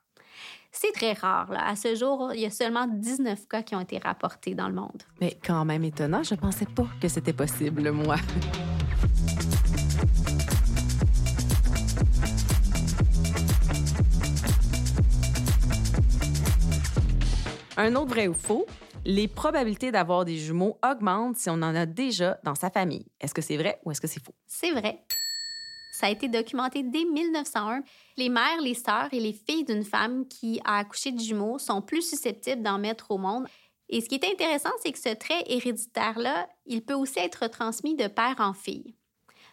C'est 0.71 0.93
très 0.93 1.15
rare. 1.15 1.51
À 1.57 1.75
ce 1.75 1.97
jour, 1.97 2.31
il 2.35 2.41
y 2.41 2.47
a 2.47 2.51
seulement 2.51 2.87
19 2.87 3.49
cas 3.49 3.63
qui 3.63 3.75
ont 3.75 3.81
été 3.81 3.99
rapportés 3.99 4.55
dans 4.55 4.69
le 4.69 4.75
monde. 4.75 5.03
Mais 5.21 5.37
quand 5.45 5.65
même 5.65 5.83
étonnant, 5.83 6.23
je 6.23 6.35
ne 6.35 6.39
pensais 6.39 6.67
pas 6.67 6.87
que 7.01 7.09
c'était 7.09 7.33
possible, 7.33 7.91
moi. 7.91 8.17
Un 17.77 17.95
autre 17.95 18.11
vrai 18.11 18.29
ou 18.29 18.35
faux, 18.35 18.67
les 19.05 19.29
probabilités 19.29 19.91
d'avoir 19.91 20.25
des 20.25 20.37
jumeaux 20.37 20.79
augmentent 20.85 21.37
si 21.37 21.51
on 21.51 21.55
en 21.55 21.75
a 21.75 21.87
déjà 21.87 22.39
dans 22.45 22.55
sa 22.55 22.71
famille. 22.71 23.07
Est-ce 23.21 23.35
que 23.35 23.43
c'est 23.43 23.57
vrai 23.57 23.81
ou 23.85 23.91
est-ce 23.91 24.01
que 24.01 24.07
c'est 24.07 24.23
faux? 24.23 24.35
C'est 24.47 24.73
vrai. 24.73 25.03
Ça 25.93 26.07
a 26.07 26.11
été 26.11 26.29
documenté 26.29 26.83
dès 26.83 27.05
1901. 27.05 27.83
Les 28.17 28.29
mères, 28.29 28.61
les 28.63 28.75
sœurs 28.75 29.09
et 29.13 29.21
les 29.21 29.33
filles 29.33 29.65
d'une 29.65 29.85
femme 29.85 30.27
qui 30.29 30.61
a 30.65 30.79
accouché 30.79 31.11
de 31.11 31.21
jumeaux 31.21 31.59
sont 31.59 31.83
plus 31.83 32.09
susceptibles 32.09 32.63
d'en 32.63 32.79
mettre 32.79 33.11
au 33.11 33.19
monde. 33.19 33.47
Et 33.89 34.01
ce 34.01 34.09
qui 34.09 34.17
est 34.17 34.31
intéressant, 34.31 34.71
c'est 34.83 34.93
que 34.93 34.99
ce 34.99 35.15
trait 35.15 35.43
héréditaire-là, 35.47 36.49
il 36.67 36.85
peut 36.85 36.95
aussi 36.95 37.19
être 37.19 37.49
transmis 37.49 37.97
de 37.97 38.07
père 38.07 38.37
en 38.39 38.53
fille. 38.53 38.95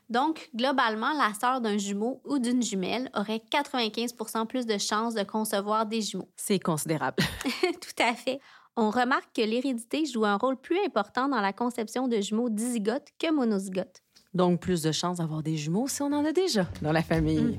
Donc, 0.09 0.49
globalement, 0.53 1.13
la 1.13 1.33
sœur 1.33 1.61
d'un 1.61 1.77
jumeau 1.77 2.21
ou 2.25 2.37
d'une 2.37 2.61
jumelle 2.61 3.09
aurait 3.15 3.41
95% 3.51 4.45
plus 4.45 4.67
de 4.67 4.77
chances 4.77 5.15
de 5.15 5.23
concevoir 5.23 5.87
des 5.87 6.01
jumeaux. 6.01 6.29
C'est 6.35 6.59
considérable. 6.59 7.23
Tout 7.61 8.03
à 8.03 8.13
fait 8.13 8.39
on 8.77 8.89
remarque 8.89 9.33
que 9.33 9.41
l'hérédité 9.41 10.05
joue 10.05 10.25
un 10.25 10.35
rôle 10.35 10.57
plus 10.57 10.77
important 10.85 11.29
dans 11.29 11.41
la 11.41 11.53
conception 11.53 12.07
de 12.07 12.19
jumeaux 12.19 12.49
dizygotes 12.49 13.07
que 13.17 13.31
monozygotes. 13.31 14.01
Donc, 14.33 14.59
plus 14.59 14.81
de 14.81 14.91
chances 14.91 15.17
d'avoir 15.17 15.43
des 15.43 15.55
jumeaux 15.55 15.87
si 15.87 16.01
on 16.01 16.11
en 16.11 16.25
a 16.25 16.33
déjà 16.33 16.67
dans 16.81 16.91
la 16.91 17.01
famille. 17.01 17.57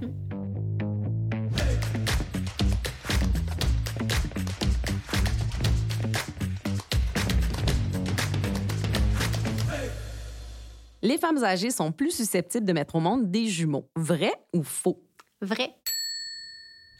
Les 11.02 11.18
femmes 11.18 11.42
âgées 11.44 11.70
sont 11.70 11.92
plus 11.92 12.10
susceptibles 12.10 12.66
de 12.66 12.72
mettre 12.72 12.96
au 12.96 13.00
monde 13.00 13.30
des 13.30 13.46
jumeaux. 13.46 13.88
Vrai 13.94 14.32
ou 14.52 14.62
faux? 14.62 15.02
Vrai. 15.40 15.76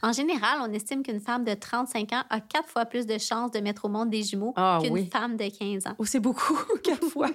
En 0.03 0.11
général, 0.13 0.59
on 0.61 0.71
estime 0.73 1.01
qu'une 1.03 1.19
femme 1.19 1.43
de 1.43 1.53
35 1.53 2.13
ans 2.13 2.23
a 2.29 2.39
quatre 2.39 2.69
fois 2.69 2.85
plus 2.85 3.05
de 3.05 3.17
chances 3.17 3.51
de 3.51 3.59
mettre 3.59 3.85
au 3.85 3.89
monde 3.89 4.09
des 4.09 4.23
jumeaux 4.23 4.53
Ah 4.55 4.79
qu'une 4.81 4.93
oui. 4.93 5.09
femme 5.11 5.37
de 5.37 5.49
15 5.49 5.87
ans. 5.87 5.95
Oh, 5.97 6.05
c'est 6.05 6.19
beaucoup, 6.19 6.57
quatre 6.83 7.07
fois. 7.07 7.29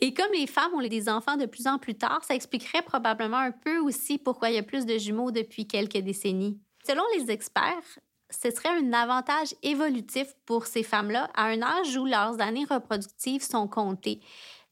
Et 0.00 0.12
comme 0.12 0.32
les 0.32 0.46
femmes 0.46 0.72
ont 0.74 0.86
des 0.86 1.08
enfants 1.08 1.36
de 1.36 1.46
plus 1.46 1.66
en 1.66 1.78
plus 1.78 1.94
tard, 1.94 2.24
ça 2.24 2.34
expliquerait 2.34 2.82
probablement 2.82 3.38
un 3.38 3.52
peu 3.52 3.78
aussi 3.78 4.18
pourquoi 4.18 4.50
il 4.50 4.56
y 4.56 4.58
a 4.58 4.62
plus 4.62 4.84
de 4.86 4.98
jumeaux 4.98 5.30
depuis 5.30 5.66
quelques 5.66 5.98
décennies. 5.98 6.58
Selon 6.86 7.02
les 7.16 7.30
experts, 7.30 7.98
ce 8.30 8.50
serait 8.50 8.68
un 8.70 8.92
avantage 8.92 9.54
évolutif 9.62 10.34
pour 10.46 10.66
ces 10.66 10.82
femmes-là 10.82 11.30
à 11.34 11.46
un 11.46 11.62
âge 11.62 11.96
où 11.96 12.04
leurs 12.04 12.40
années 12.40 12.66
reproductives 12.68 13.42
sont 13.42 13.68
comptées. 13.68 14.20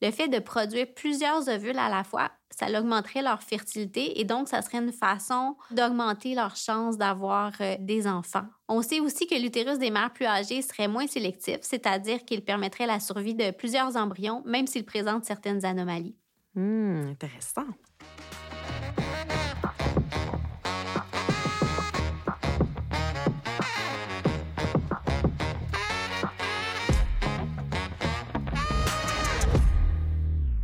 Le 0.00 0.12
fait 0.12 0.28
de 0.28 0.38
produire 0.38 0.86
plusieurs 0.94 1.48
ovules 1.48 1.78
à 1.78 1.88
la 1.88 2.04
fois, 2.04 2.30
ça 2.50 2.66
augmenterait 2.78 3.22
leur 3.22 3.42
fertilité 3.42 4.20
et 4.20 4.24
donc 4.24 4.48
ça 4.48 4.62
serait 4.62 4.78
une 4.78 4.92
façon 4.92 5.56
d'augmenter 5.70 6.34
leurs 6.34 6.56
chances 6.56 6.96
d'avoir 6.96 7.52
euh, 7.60 7.76
des 7.80 8.06
enfants. 8.06 8.46
On 8.68 8.80
sait 8.82 9.00
aussi 9.00 9.26
que 9.26 9.34
l'utérus 9.34 9.78
des 9.78 9.90
mères 9.90 10.12
plus 10.12 10.26
âgées 10.26 10.62
serait 10.62 10.88
moins 10.88 11.06
sélectif, 11.06 11.58
c'est-à-dire 11.62 12.24
qu'il 12.24 12.44
permettrait 12.44 12.86
la 12.86 13.00
survie 13.00 13.34
de 13.34 13.50
plusieurs 13.50 13.96
embryons, 13.96 14.42
même 14.46 14.66
s'il 14.66 14.84
présente 14.84 15.24
certaines 15.24 15.64
anomalies. 15.64 16.16
Hmm, 16.54 17.08
intéressant. 17.10 17.66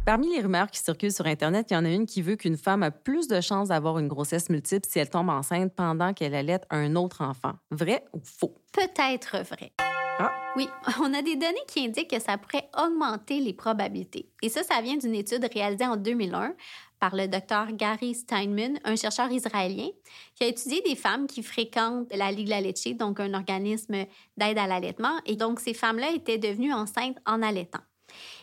Parmi 0.04 0.28
les 0.28 0.42
rumeurs 0.42 0.70
qui 0.70 0.80
circulent 0.80 1.12
sur 1.12 1.24
Internet, 1.24 1.68
il 1.70 1.74
y 1.74 1.76
en 1.78 1.84
a 1.86 1.88
une 1.88 2.04
qui 2.04 2.20
veut 2.20 2.36
qu'une 2.36 2.58
femme 2.58 2.82
a 2.82 2.90
plus 2.90 3.26
de 3.26 3.40
chances 3.40 3.68
d'avoir 3.68 3.98
une 3.98 4.06
grossesse 4.06 4.50
multiple 4.50 4.86
si 4.86 4.98
elle 4.98 5.08
tombe 5.08 5.30
enceinte 5.30 5.74
pendant 5.74 6.12
qu'elle 6.12 6.34
allait 6.34 6.60
un 6.68 6.94
autre 6.94 7.22
enfant. 7.22 7.52
Vrai 7.70 8.04
ou 8.12 8.20
faux? 8.22 8.54
Peut-être 8.72 9.38
vrai. 9.48 9.72
Ah. 10.18 10.30
Oui, 10.56 10.68
on 11.00 11.14
a 11.14 11.22
des 11.22 11.36
données 11.36 11.64
qui 11.66 11.86
indiquent 11.86 12.10
que 12.10 12.20
ça 12.20 12.36
pourrait 12.36 12.68
augmenter 12.78 13.40
les 13.40 13.54
probabilités. 13.54 14.28
Et 14.42 14.50
ça, 14.50 14.62
ça 14.62 14.82
vient 14.82 14.98
d'une 14.98 15.14
étude 15.14 15.48
réalisée 15.50 15.86
en 15.86 15.96
2001 15.96 16.54
par 17.00 17.16
le 17.16 17.26
docteur 17.26 17.72
Gary 17.72 18.14
Steinman, 18.14 18.78
un 18.84 18.96
chercheur 18.96 19.32
israélien, 19.32 19.88
qui 20.34 20.44
a 20.44 20.48
étudié 20.48 20.82
des 20.82 20.96
femmes 20.96 21.26
qui 21.26 21.42
fréquentent 21.42 22.14
la 22.14 22.30
Ligue 22.30 22.48
La 22.48 22.60
Leche, 22.60 22.94
donc 22.94 23.20
un 23.20 23.32
organisme 23.32 24.04
d'aide 24.36 24.58
à 24.58 24.66
l'allaitement. 24.66 25.18
Et 25.24 25.36
donc, 25.36 25.60
ces 25.60 25.72
femmes-là 25.72 26.10
étaient 26.14 26.38
devenues 26.38 26.74
enceintes 26.74 27.16
en 27.24 27.40
allaitant. 27.40 27.80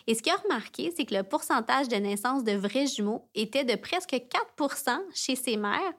Et 0.07 0.15
ce 0.15 0.21
qu'il 0.21 0.31
a 0.31 0.37
remarqué, 0.37 0.93
c'est 0.95 1.05
que 1.05 1.15
le 1.15 1.23
pourcentage 1.23 1.87
de 1.87 1.95
naissance 1.95 2.43
de 2.43 2.53
vrais 2.53 2.87
jumeaux 2.87 3.27
était 3.35 3.63
de 3.63 3.75
presque 3.75 4.09
4 4.09 5.11
chez 5.13 5.35
ces 5.35 5.57
mères, 5.57 5.93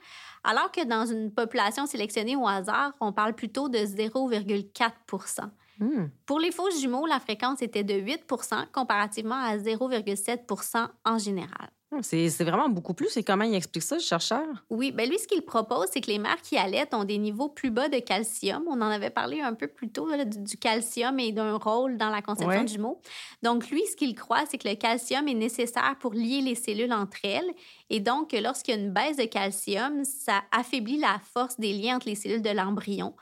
alors 0.45 0.71
que 0.73 0.85
dans 0.85 1.07
une 1.07 1.33
population 1.33 1.87
sélectionnée 1.87 2.37
au 2.37 2.47
hasard, 2.47 2.93
on 3.00 3.12
parle 3.12 3.35
plutôt 3.35 3.69
de 3.69 3.79
0,4% 3.79 5.50
Hmm. 5.79 6.07
Pour 6.26 6.38
les 6.38 6.52
faux 6.52 6.71
jumeaux, 6.71 7.07
la 7.07 7.19
fréquence 7.19 7.62
était 7.62 7.85
de 7.85 7.95
8 7.95 8.25
comparativement 8.73 9.43
à 9.43 9.57
0,7% 9.57 10.88
en 11.05 11.19
général. 11.19 11.71
C'est 12.01 12.29
vraiment 12.45 12.69
beaucoup 12.71 12.95
plus. 12.95 13.17
Et 13.17 13.23
comment 13.23 13.45
il 13.45 13.55
explique 13.55 13.83
ça, 13.83 13.97
le 13.97 14.01
chercheur? 14.01 14.47
Oui, 14.71 14.93
ben 14.93 15.09
lui, 15.09 15.19
ce 15.19 15.27
qu'il 15.29 15.43
propose, 15.43 15.89
c'est 15.93 16.01
que 16.01 16.11
les 16.11 16.19
mères 16.19 16.41
qui 16.43 16.57
allaitent 16.57 16.95
ont 16.95 17.05
des 17.05 17.19
niveaux 17.19 17.49
plus 17.49 17.71
bas 17.71 17.89
de 17.89 17.99
calcium. 17.99 18.65
On 18.67 18.81
en 18.81 18.89
avait 18.91 19.11
parlé 19.11 19.41
un 19.41 19.53
peu 19.55 19.67
plus 19.69 19.91
tôt 19.91 20.07
là, 20.09 20.25
du, 20.25 20.39
du 20.39 20.57
calcium 20.57 21.19
et 21.21 21.33
d'un 21.33 21.57
rôle 21.57 21.99
dans 21.99 22.09
la 22.11 22.23
conception 22.23 22.49
Ouais. 22.49 22.65
de 22.65 22.69
jumeaux. 22.69 23.01
Donc, 23.43 23.69
lui, 23.71 23.83
ce 23.91 23.97
qu'il 23.97 24.15
croit, 24.15 24.45
c'est 24.49 24.59
que 24.59 24.69
le 24.69 24.75
calcium 24.75 25.29
est 25.29 25.35
nécessaire 25.35 25.97
pour 26.01 26.15
lier 26.15 26.41
les 26.41 26.55
cellules 26.55 26.93
entre 26.93 27.19
elles. 27.25 27.51
Et 27.91 28.01
donc, 28.01 28.33
lorsqu'il 28.33 28.75
y 28.75 28.79
a 28.79 28.81
une 28.81 28.93
baisse 28.93 29.17
de 29.19 29.25
calcium, 29.25 30.05
ça 30.05 30.43
affaiblit 30.51 30.99
la 30.99 31.21
force 31.35 31.59
des 31.61 31.73
liens 31.73 31.97
entre 31.97 32.09
les 32.09 32.15
cellules 32.15 32.43
de 32.43 32.51
l'embryon. 32.51 33.15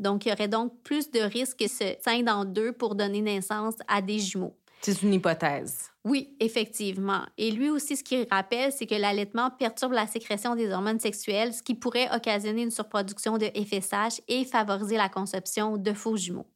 Donc, 0.00 0.26
il 0.26 0.30
y 0.30 0.32
aurait 0.32 0.48
donc 0.48 0.72
plus 0.82 1.10
de 1.10 1.20
risques 1.20 1.58
que 1.60 1.68
se 1.68 1.94
scindent 2.04 2.28
en 2.28 2.44
deux 2.44 2.72
pour 2.72 2.94
donner 2.96 3.20
naissance 3.20 3.74
à 3.86 4.02
des 4.02 4.18
jumeaux. 4.18 4.56
C'est 4.84 5.00
une 5.00 5.14
hypothèse. 5.14 5.90
Oui, 6.04 6.36
effectivement. 6.40 7.22
Et 7.38 7.50
lui 7.50 7.70
aussi, 7.70 7.96
ce 7.96 8.04
qu'il 8.04 8.26
rappelle, 8.30 8.70
c'est 8.70 8.84
que 8.84 8.94
l'allaitement 8.94 9.48
perturbe 9.50 9.94
la 9.94 10.06
sécrétion 10.06 10.54
des 10.54 10.70
hormones 10.70 11.00
sexuelles, 11.00 11.54
ce 11.54 11.62
qui 11.62 11.74
pourrait 11.74 12.14
occasionner 12.14 12.64
une 12.64 12.70
surproduction 12.70 13.38
de 13.38 13.46
FSH 13.46 14.20
et 14.28 14.44
favoriser 14.44 14.98
la 14.98 15.08
conception 15.08 15.78
de 15.78 15.92
faux 15.94 16.18
jumeaux. 16.18 16.46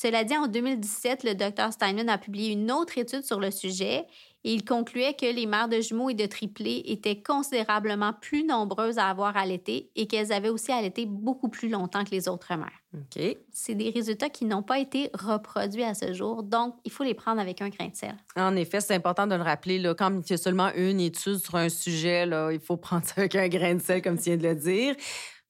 Cela 0.00 0.22
dit, 0.22 0.36
en 0.36 0.46
2017, 0.46 1.24
le 1.24 1.34
Dr 1.34 1.72
Steinman 1.72 2.08
a 2.08 2.18
publié 2.18 2.52
une 2.52 2.70
autre 2.70 2.98
étude 2.98 3.24
sur 3.24 3.40
le 3.40 3.50
sujet 3.50 4.06
et 4.44 4.54
il 4.54 4.64
concluait 4.64 5.14
que 5.14 5.26
les 5.26 5.44
mères 5.44 5.68
de 5.68 5.80
jumeaux 5.80 6.08
et 6.08 6.14
de 6.14 6.24
triplés 6.26 6.84
étaient 6.84 7.20
considérablement 7.20 8.12
plus 8.12 8.44
nombreuses 8.44 8.98
à 8.98 9.08
avoir 9.08 9.36
allaité 9.36 9.90
et 9.96 10.06
qu'elles 10.06 10.32
avaient 10.32 10.50
aussi 10.50 10.70
allaité 10.70 11.04
beaucoup 11.04 11.48
plus 11.48 11.68
longtemps 11.68 12.04
que 12.04 12.12
les 12.12 12.28
autres 12.28 12.54
mères. 12.54 12.70
OK. 12.94 13.38
C'est 13.50 13.74
des 13.74 13.90
résultats 13.90 14.28
qui 14.28 14.44
n'ont 14.44 14.62
pas 14.62 14.78
été 14.78 15.10
reproduits 15.14 15.82
à 15.82 15.94
ce 15.94 16.12
jour, 16.12 16.44
donc 16.44 16.76
il 16.84 16.92
faut 16.92 17.02
les 17.02 17.14
prendre 17.14 17.40
avec 17.40 17.60
un 17.60 17.68
grain 17.68 17.88
de 17.88 17.96
sel. 17.96 18.14
En 18.36 18.54
effet, 18.54 18.80
c'est 18.80 18.94
important 18.94 19.26
de 19.26 19.34
le 19.34 19.42
rappeler. 19.42 19.80
Là, 19.80 19.96
quand 19.96 20.12
il 20.24 20.30
y 20.30 20.34
a 20.34 20.36
seulement 20.36 20.70
une 20.76 21.00
étude 21.00 21.38
sur 21.38 21.56
un 21.56 21.70
sujet, 21.70 22.24
là, 22.24 22.52
il 22.52 22.60
faut 22.60 22.76
prendre 22.76 23.04
ça 23.04 23.14
avec 23.16 23.34
un 23.34 23.48
grain 23.48 23.74
de 23.74 23.80
sel, 23.80 24.00
comme 24.00 24.16
tu 24.16 24.26
viens 24.26 24.36
de 24.36 24.46
le 24.46 24.54
dire. 24.54 24.94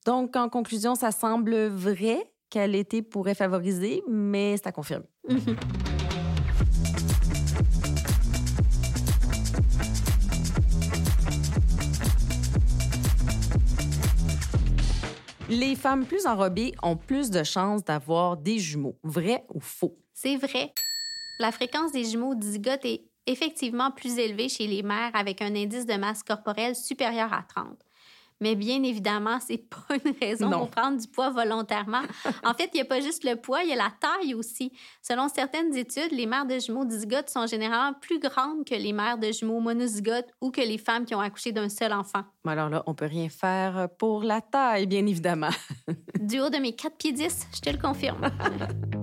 Donc, 0.07 0.37
en 0.37 0.49
conclusion, 0.49 0.95
ça 0.95 1.11
semble 1.11 1.67
vrai 1.67 2.33
qu'allaiter 2.51 3.03
pourrait 3.03 3.35
favoriser, 3.35 4.03
mais 4.09 4.57
c'est 4.57 4.67
à 4.67 4.73
confirmer. 4.73 5.07
Les 15.51 15.77
femmes 15.77 16.05
plus 16.05 16.27
enrobées 16.27 16.75
ont 16.83 16.97
plus 16.97 17.31
de 17.31 17.43
chances 17.43 17.83
d'avoir 17.83 18.37
des 18.37 18.59
jumeaux. 18.59 18.99
Vrai 19.03 19.47
ou 19.55 19.61
faux? 19.61 19.97
C'est 20.13 20.37
vrai. 20.37 20.75
La 21.39 21.53
fréquence 21.53 21.93
des 21.93 22.05
jumeaux 22.05 22.35
dizygotes 22.35 22.85
est 22.85 23.05
effectivement 23.27 23.91
plus 23.91 24.19
élevée 24.19 24.51
chez 24.51 24.67
les 24.67 24.83
mères 24.83 25.11
avec 25.15 25.41
un 25.41 25.55
indice 25.55 25.87
de 25.87 25.95
masse 25.95 26.23
corporelle 26.23 26.77
supérieur 26.77 27.33
à 27.33 27.45
30. 27.49 27.79
Mais 28.41 28.55
bien 28.55 28.83
évidemment, 28.83 29.39
c'est 29.41 29.59
pas 29.69 29.97
une 30.05 30.15
raison 30.21 30.49
Non. 30.49 30.59
pour 30.61 30.71
prendre 30.71 30.99
du 31.01 31.09
poids 31.09 31.31
volontairement. 31.31 32.03
En 32.45 32.55
fait, 32.55 32.71
il 32.73 32.77
n'y 32.77 32.81
a 32.81 32.85
pas 32.85 33.01
juste 33.01 33.25
le 33.25 33.35
poids, 33.37 33.63
il 33.65 33.71
y 33.71 33.73
a 33.73 33.77
la 33.77 33.93
taille 34.01 34.35
aussi. 34.35 34.73
Selon 35.03 35.29
certaines 35.29 35.75
études, 35.77 36.13
les 36.13 36.27
mères 36.27 36.47
de 36.47 36.59
jumeaux 36.59 36.85
dizygotes 36.85 37.31
sont 37.31 37.47
généralement 37.47 37.99
plus 38.01 38.21
grandes 38.21 38.65
que 38.65 38.75
les 38.75 38.93
mères 38.93 39.19
de 39.19 39.33
jumeaux 39.33 39.61
monozygotes 39.61 40.29
ou 40.41 40.51
que 40.51 40.61
les 40.61 40.79
femmes 40.79 41.05
qui 41.05 41.15
ont 41.15 41.21
accouché 41.21 41.51
d'un 41.53 41.69
seul 41.69 41.93
enfant. 41.93 42.23
Alors 42.47 42.69
là, 42.69 42.83
on 42.87 42.95
peut 42.95 43.07
rien 43.07 43.29
faire 43.29 43.89
pour 43.99 44.23
la 44.23 44.41
taille, 44.41 44.87
bien 44.87 45.05
évidemment. 45.07 45.51
Du 46.21 46.41
haut 46.41 46.51
de 46.51 46.59
mes 46.59 46.75
4 46.75 46.97
pieds 46.97 47.13
10, 47.13 47.47
je 47.55 47.61
te 47.61 47.71
le 47.71 47.79
confirme. 47.79 48.21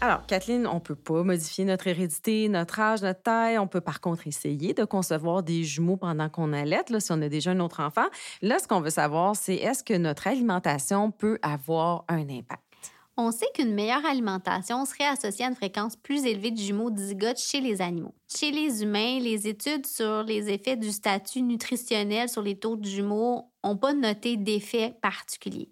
Alors, 0.00 0.24
Kathleen, 0.26 0.68
on 0.68 0.78
peut 0.78 0.94
pas 0.94 1.24
modifier 1.24 1.64
notre 1.64 1.88
hérédité, 1.88 2.48
notre 2.48 2.78
âge, 2.78 3.02
notre 3.02 3.20
taille. 3.20 3.58
On 3.58 3.66
peut 3.66 3.80
par 3.80 4.00
contre 4.00 4.28
essayer 4.28 4.72
de 4.72 4.84
concevoir 4.84 5.42
des 5.42 5.64
jumeaux 5.64 5.96
pendant 5.96 6.28
qu'on 6.28 6.52
allait, 6.52 6.84
si 7.00 7.10
on 7.10 7.20
a 7.20 7.28
déjà 7.28 7.50
un 7.50 7.58
autre 7.58 7.80
enfant. 7.80 8.06
Là, 8.40 8.60
ce 8.60 8.68
qu'on 8.68 8.80
veut 8.80 8.90
savoir, 8.90 9.34
c'est 9.34 9.56
est-ce 9.56 9.82
que 9.82 9.94
notre 9.94 10.28
alimentation 10.28 11.10
peut 11.10 11.40
avoir 11.42 12.04
un 12.06 12.28
impact? 12.28 12.62
On 13.16 13.32
sait 13.32 13.48
qu'une 13.52 13.74
meilleure 13.74 14.06
alimentation 14.06 14.84
serait 14.84 15.06
associée 15.06 15.44
à 15.44 15.48
une 15.48 15.56
fréquence 15.56 15.96
plus 15.96 16.24
élevée 16.24 16.52
de 16.52 16.58
jumeaux 16.58 16.90
dizygotes 16.90 17.40
chez 17.40 17.60
les 17.60 17.82
animaux. 17.82 18.14
Chez 18.32 18.52
les 18.52 18.84
humains, 18.84 19.18
les 19.18 19.48
études 19.48 19.84
sur 19.84 20.22
les 20.22 20.48
effets 20.48 20.76
du 20.76 20.92
statut 20.92 21.42
nutritionnel 21.42 22.28
sur 22.28 22.42
les 22.42 22.56
taux 22.56 22.76
de 22.76 22.86
jumeaux 22.86 23.50
n'ont 23.64 23.76
pas 23.76 23.94
noté 23.94 24.36
d'effet 24.36 24.94
particulier. 25.02 25.68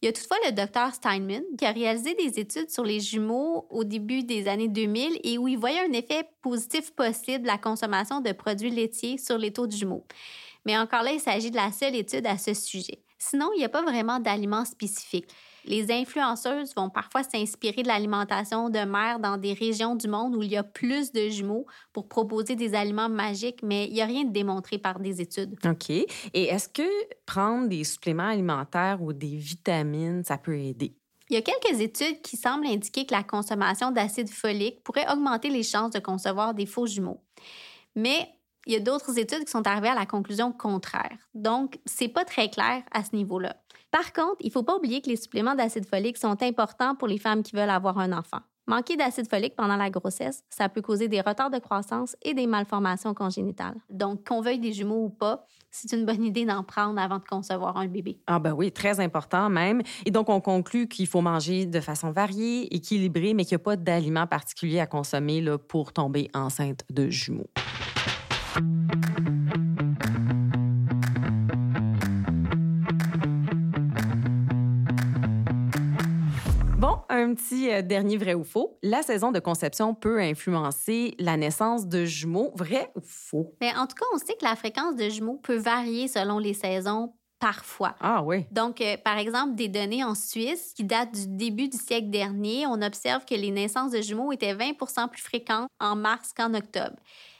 Il 0.00 0.06
y 0.06 0.08
a 0.08 0.12
toutefois 0.12 0.36
le 0.46 0.52
docteur 0.52 0.94
Steinman 0.94 1.42
qui 1.58 1.66
a 1.66 1.72
réalisé 1.72 2.14
des 2.14 2.38
études 2.38 2.70
sur 2.70 2.84
les 2.84 3.00
jumeaux 3.00 3.66
au 3.68 3.82
début 3.82 4.22
des 4.22 4.46
années 4.46 4.68
2000 4.68 5.18
et 5.24 5.38
où 5.38 5.48
il 5.48 5.58
voyait 5.58 5.80
un 5.80 5.92
effet 5.92 6.22
positif 6.40 6.92
possible 6.92 7.42
de 7.42 7.48
la 7.48 7.58
consommation 7.58 8.20
de 8.20 8.30
produits 8.30 8.70
laitiers 8.70 9.18
sur 9.18 9.38
les 9.38 9.52
taux 9.52 9.66
de 9.66 9.72
jumeaux. 9.72 10.06
Mais 10.64 10.78
encore 10.78 11.02
là, 11.02 11.10
il 11.10 11.20
s'agit 11.20 11.50
de 11.50 11.56
la 11.56 11.72
seule 11.72 11.96
étude 11.96 12.26
à 12.26 12.38
ce 12.38 12.54
sujet. 12.54 13.02
Sinon, 13.18 13.50
il 13.56 13.58
n'y 13.58 13.64
a 13.64 13.68
pas 13.68 13.82
vraiment 13.82 14.20
d'aliments 14.20 14.64
spécifiques. 14.64 15.28
Les 15.68 15.92
influenceuses 15.92 16.74
vont 16.74 16.88
parfois 16.88 17.22
s'inspirer 17.22 17.82
de 17.82 17.88
l'alimentation 17.88 18.70
de 18.70 18.78
mère 18.78 19.18
dans 19.20 19.36
des 19.36 19.52
régions 19.52 19.96
du 19.96 20.08
monde 20.08 20.34
où 20.34 20.42
il 20.42 20.50
y 20.50 20.56
a 20.56 20.62
plus 20.62 21.12
de 21.12 21.28
jumeaux 21.28 21.66
pour 21.92 22.08
proposer 22.08 22.56
des 22.56 22.74
aliments 22.74 23.10
magiques, 23.10 23.62
mais 23.62 23.86
il 23.86 23.92
n'y 23.92 24.00
a 24.00 24.06
rien 24.06 24.24
de 24.24 24.32
démontré 24.32 24.78
par 24.78 24.98
des 24.98 25.20
études. 25.20 25.58
OK. 25.66 25.90
Et 25.90 26.08
est-ce 26.32 26.70
que 26.70 26.88
prendre 27.26 27.68
des 27.68 27.84
suppléments 27.84 28.28
alimentaires 28.28 29.02
ou 29.02 29.12
des 29.12 29.36
vitamines, 29.36 30.24
ça 30.24 30.38
peut 30.38 30.58
aider? 30.58 30.96
Il 31.28 31.34
y 31.34 31.36
a 31.36 31.42
quelques 31.42 31.78
études 31.82 32.22
qui 32.22 32.38
semblent 32.38 32.66
indiquer 32.66 33.04
que 33.04 33.12
la 33.12 33.22
consommation 33.22 33.90
d'acide 33.90 34.30
folique 34.30 34.82
pourrait 34.82 35.12
augmenter 35.12 35.50
les 35.50 35.62
chances 35.62 35.90
de 35.90 35.98
concevoir 35.98 36.54
des 36.54 36.64
faux 36.64 36.86
jumeaux. 36.86 37.22
Mais 37.94 38.26
il 38.66 38.72
y 38.72 38.76
a 38.76 38.80
d'autres 38.80 39.18
études 39.18 39.44
qui 39.44 39.50
sont 39.50 39.66
arrivées 39.66 39.88
à 39.88 39.94
la 39.94 40.06
conclusion 40.06 40.50
contraire. 40.50 41.18
Donc, 41.34 41.78
c'est 41.84 42.08
pas 42.08 42.24
très 42.24 42.48
clair 42.48 42.82
à 42.90 43.04
ce 43.04 43.14
niveau-là. 43.14 43.56
Par 43.90 44.12
contre, 44.12 44.36
il 44.40 44.48
ne 44.48 44.52
faut 44.52 44.62
pas 44.62 44.76
oublier 44.76 45.00
que 45.00 45.08
les 45.08 45.16
suppléments 45.16 45.54
d'acide 45.54 45.86
folique 45.86 46.18
sont 46.18 46.42
importants 46.42 46.94
pour 46.94 47.08
les 47.08 47.18
femmes 47.18 47.42
qui 47.42 47.56
veulent 47.56 47.70
avoir 47.70 47.98
un 47.98 48.12
enfant. 48.12 48.40
Manquer 48.66 48.96
d'acide 48.96 49.26
folique 49.30 49.56
pendant 49.56 49.76
la 49.76 49.88
grossesse, 49.88 50.44
ça 50.50 50.68
peut 50.68 50.82
causer 50.82 51.08
des 51.08 51.22
retards 51.22 51.48
de 51.48 51.58
croissance 51.58 52.14
et 52.20 52.34
des 52.34 52.46
malformations 52.46 53.14
congénitales. 53.14 53.76
Donc, 53.88 54.28
qu'on 54.28 54.42
veuille 54.42 54.58
des 54.58 54.74
jumeaux 54.74 55.06
ou 55.06 55.08
pas, 55.08 55.46
c'est 55.70 55.96
une 55.96 56.04
bonne 56.04 56.22
idée 56.22 56.44
d'en 56.44 56.62
prendre 56.62 57.00
avant 57.00 57.16
de 57.16 57.24
concevoir 57.24 57.78
un 57.78 57.86
bébé. 57.86 58.20
Ah 58.26 58.38
ben 58.38 58.52
oui, 58.52 58.70
très 58.70 59.00
important 59.00 59.48
même. 59.48 59.80
Et 60.04 60.10
donc, 60.10 60.28
on 60.28 60.42
conclut 60.42 60.86
qu'il 60.86 61.06
faut 61.06 61.22
manger 61.22 61.64
de 61.64 61.80
façon 61.80 62.10
variée, 62.10 62.74
équilibrée, 62.74 63.32
mais 63.32 63.46
qu'il 63.46 63.56
n'y 63.56 63.62
a 63.62 63.64
pas 63.64 63.76
d'aliments 63.76 64.26
particuliers 64.26 64.80
à 64.80 64.86
consommer 64.86 65.40
là, 65.40 65.56
pour 65.56 65.94
tomber 65.94 66.28
enceinte 66.34 66.84
de 66.90 67.08
jumeaux. 67.08 67.48
Un 77.18 77.34
petit 77.34 77.70
euh, 77.70 77.82
dernier 77.82 78.16
vrai 78.16 78.34
ou 78.34 78.44
faux. 78.44 78.78
La 78.82 79.02
saison 79.02 79.32
de 79.32 79.38
conception 79.40 79.94
peut 79.94 80.20
influencer 80.20 81.14
la 81.18 81.36
naissance 81.36 81.86
de 81.86 82.04
jumeaux, 82.04 82.52
vrai 82.54 82.90
ou 82.96 83.00
faux? 83.02 83.54
Mais 83.60 83.74
en 83.76 83.86
tout 83.86 83.96
cas, 83.96 84.06
on 84.14 84.18
sait 84.18 84.34
que 84.34 84.44
la 84.44 84.56
fréquence 84.56 84.96
de 84.96 85.08
jumeaux 85.08 85.38
peut 85.42 85.56
varier 85.56 86.08
selon 86.08 86.38
les 86.38 86.54
saisons 86.54 87.12
parfois. 87.38 87.94
Ah 88.00 88.22
oui. 88.22 88.46
Donc, 88.50 88.80
euh, 88.80 88.96
par 88.96 89.18
exemple, 89.18 89.54
des 89.54 89.68
données 89.68 90.02
en 90.02 90.14
Suisse 90.14 90.72
qui 90.74 90.84
datent 90.84 91.12
du 91.12 91.26
début 91.28 91.68
du 91.68 91.76
siècle 91.76 92.10
dernier, 92.10 92.66
on 92.66 92.82
observe 92.82 93.24
que 93.24 93.34
les 93.34 93.50
naissances 93.50 93.92
de 93.92 94.00
jumeaux 94.00 94.32
étaient 94.32 94.54
20% 94.54 95.08
plus 95.08 95.22
fréquentes 95.22 95.68
en 95.80 95.94
mars 95.94 96.32
qu'en 96.36 96.54
octobre. 96.54 96.96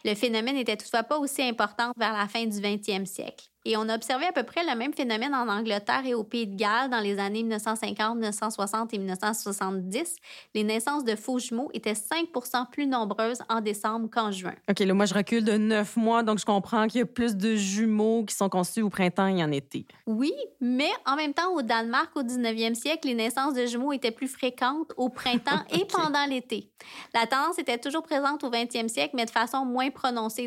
Le 0.09 0.15
phénomène 0.15 0.55
n'était 0.55 0.79
toutefois 0.79 1.03
pas 1.03 1.19
aussi 1.19 1.43
important 1.43 1.93
vers 1.99 2.15
la 2.15 2.27
fin 2.29 2.47
du 2.47 2.57
20e 2.57 3.05
siècle. 3.05 3.51
Et 3.69 3.77
on 3.77 3.87
a 3.91 3.95
observé 3.97 4.25
à 4.25 4.33
peu 4.33 4.45
près 4.45 4.63
le 4.65 4.75
même 4.75 4.95
phénomène 4.95 5.35
en 5.35 5.47
Angleterre 5.47 6.07
et 6.07 6.15
au 6.15 6.25
Pays 6.25 6.47
de 6.47 6.57
Galles 6.57 6.89
dans 6.89 7.01
les 7.01 7.19
années 7.19 7.43
1950, 7.43 8.15
1960 8.15 8.95
et 8.95 8.99
1970. 8.99 10.17
Les 10.55 10.65
naissances 10.65 11.05
de 11.05 11.15
faux 11.17 11.39
jumeaux 11.39 11.69
étaient 11.75 11.95
5 11.95 12.29
plus 12.71 12.87
nombreuses 12.87 13.41
en 13.51 13.61
décembre 13.61 14.09
qu'en 14.11 14.33
juin. 14.33 14.55
OK, 14.71 14.79
là, 14.79 14.95
moi, 14.95 15.05
je 15.05 15.13
recule 15.13 15.45
de 15.45 15.59
neuf 15.59 15.97
mois, 15.97 16.23
donc 16.23 16.39
je 16.39 16.47
comprends 16.47 16.87
qu'il 16.87 17.01
y 17.01 17.03
a 17.03 17.07
plus 17.07 17.37
de 17.37 17.57
jumeaux 17.57 18.25
qui 18.25 18.35
sont 18.35 18.49
conçus 18.49 18.81
au 18.81 18.89
printemps 18.89 19.27
et 19.27 19.45
en 19.45 19.53
été. 19.53 19.85
Oui, 20.07 20.33
mais 20.63 20.91
en 21.05 21.17
même 21.17 21.35
temps, 21.35 21.53
au 21.53 21.61
Danemark, 21.61 22.17
au 22.17 22.23
19e 22.23 22.75
siècle, 22.75 23.09
les 23.09 23.15
naissances 23.15 23.53
de 23.53 23.67
jumeaux 23.67 23.93
étaient 23.93 24.13
plus 24.13 24.29
fréquentes 24.29 24.93
au 24.97 25.11
printemps 25.11 25.63
et 25.79 25.85
pendant 25.85 26.25
l'été. 26.27 26.71
La 27.13 27.27
tendance 27.27 27.59
était 27.59 27.77
toujours 27.79 28.03
présente 28.03 28.45
au 28.45 28.51
20e 28.51 28.89
siècle, 28.89 29.15
mais 29.15 29.27
de 29.27 29.31
façon 29.31 29.67
moins 29.67 29.91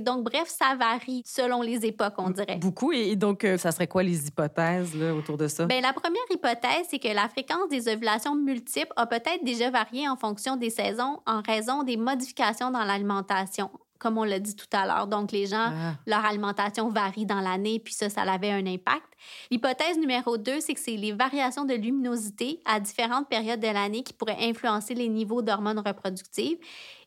Donc, 0.02 0.24
bref, 0.24 0.48
ça 0.48 0.76
varie 0.76 1.24
selon 1.26 1.62
les 1.62 1.86
époques, 1.86 2.14
on 2.18 2.30
dirait. 2.30 2.58
Beaucoup. 2.58 2.92
Et 2.92 3.16
donc, 3.16 3.44
euh, 3.44 3.58
ça 3.58 3.72
serait 3.72 3.88
quoi 3.88 4.04
les 4.04 4.28
hypothèses 4.28 4.96
là, 4.96 5.14
autour 5.14 5.38
de 5.38 5.48
ça? 5.48 5.66
Bien, 5.66 5.82
la 5.82 5.94
première 5.94 6.22
hypothèse, 6.30 6.88
c'est 6.90 7.00
que 7.00 7.14
la 7.14 7.30
fréquence 7.30 7.70
des 7.70 7.88
ovulations 7.88 8.36
multiples 8.36 8.94
a 8.96 9.06
peut-être 9.06 9.44
déjà 9.44 9.70
varié 9.70 10.08
en 10.08 10.16
fonction 10.16 10.56
des 10.56 10.70
saisons 10.70 11.20
en 11.26 11.42
raison 11.42 11.84
des 11.84 11.98
modifications 11.98 12.72
dans 12.72 12.84
l'alimentation 12.84 13.70
comme 14.02 14.18
on 14.18 14.24
l'a 14.24 14.40
dit 14.40 14.56
tout 14.56 14.66
à 14.74 14.88
l'heure. 14.88 15.06
Donc, 15.06 15.32
les 15.32 15.46
gens, 15.46 15.68
Ah. 15.70 15.94
leur 16.08 16.26
alimentation 16.26 16.90
varie 16.90 17.28
dans 17.28 17.40
l'année, 17.40 17.80
puis 17.80 17.94
ça, 17.94 18.10
ça 18.10 18.22
avait 18.22 18.50
un 18.50 18.66
impact. 18.66 19.06
L'hypothèse 19.52 20.00
numéro 20.00 20.38
deux, 20.38 20.60
c'est 20.60 20.74
que 20.74 20.80
c'est 20.80 20.96
les 20.96 21.12
variations 21.12 21.66
de 21.66 21.76
luminosité 21.76 22.60
à 22.66 22.80
différentes 22.80 23.30
périodes 23.30 23.60
de 23.60 23.68
l'année 23.68 24.02
qui 24.02 24.14
pourraient 24.14 24.40
influencer 24.42 24.96
les 24.96 25.08
niveaux 25.08 25.44
d'hormones 25.44 25.78
reproductives. 25.86 26.58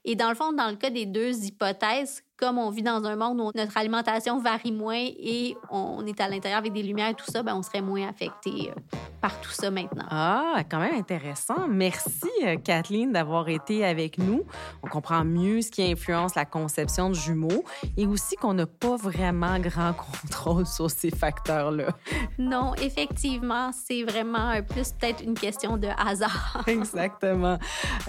Et 0.04 0.16
dans 0.16 0.28
le 0.28 0.34
fond, 0.34 0.52
dans 0.52 0.68
le 0.68 0.76
cas 0.76 0.90
des 0.90 1.06
deux 1.06 1.44
hypothèses, 1.44 2.22
comme 2.36 2.58
on 2.58 2.70
vit 2.70 2.82
dans 2.82 3.04
un 3.04 3.16
monde 3.16 3.40
où 3.40 3.50
notre 3.54 3.76
alimentation 3.76 4.38
varie 4.38 4.72
moins 4.72 4.96
et 4.98 5.56
on 5.70 6.04
est 6.04 6.20
à 6.20 6.28
l'intérieur 6.28 6.58
avec 6.58 6.72
des 6.72 6.82
lumières 6.82 7.10
et 7.10 7.14
tout 7.14 7.30
ça, 7.30 7.42
ben 7.42 7.54
on 7.54 7.62
serait 7.62 7.80
moins 7.80 8.08
affecté 8.08 8.70
euh, 8.70 8.96
par 9.20 9.40
tout 9.40 9.52
ça 9.52 9.70
maintenant. 9.70 10.04
Ah, 10.10 10.62
quand 10.68 10.80
même 10.80 10.94
intéressant. 10.94 11.68
Merci, 11.68 12.28
euh, 12.44 12.56
Kathleen, 12.56 13.12
d'avoir 13.12 13.48
été 13.48 13.84
avec 13.84 14.18
nous. 14.18 14.42
On 14.82 14.88
comprend 14.88 15.24
mieux 15.24 15.62
ce 15.62 15.70
qui 15.70 15.82
influence 15.82 16.34
la 16.34 16.44
conception 16.44 17.08
de 17.08 17.14
jumeaux 17.14 17.64
et 17.96 18.06
aussi 18.06 18.36
qu'on 18.36 18.54
n'a 18.54 18.66
pas 18.66 18.96
vraiment 18.96 19.58
grand 19.60 19.92
contrôle 20.22 20.66
sur 20.66 20.90
ces 20.90 21.10
facteurs-là. 21.10 21.88
Non, 22.38 22.74
effectivement, 22.82 23.70
c'est 23.72 24.02
vraiment 24.02 24.60
plus 24.62 24.92
peut-être 24.92 25.22
une 25.22 25.34
question 25.34 25.76
de 25.76 25.88
hasard. 25.96 26.64
Exactement. 26.66 27.58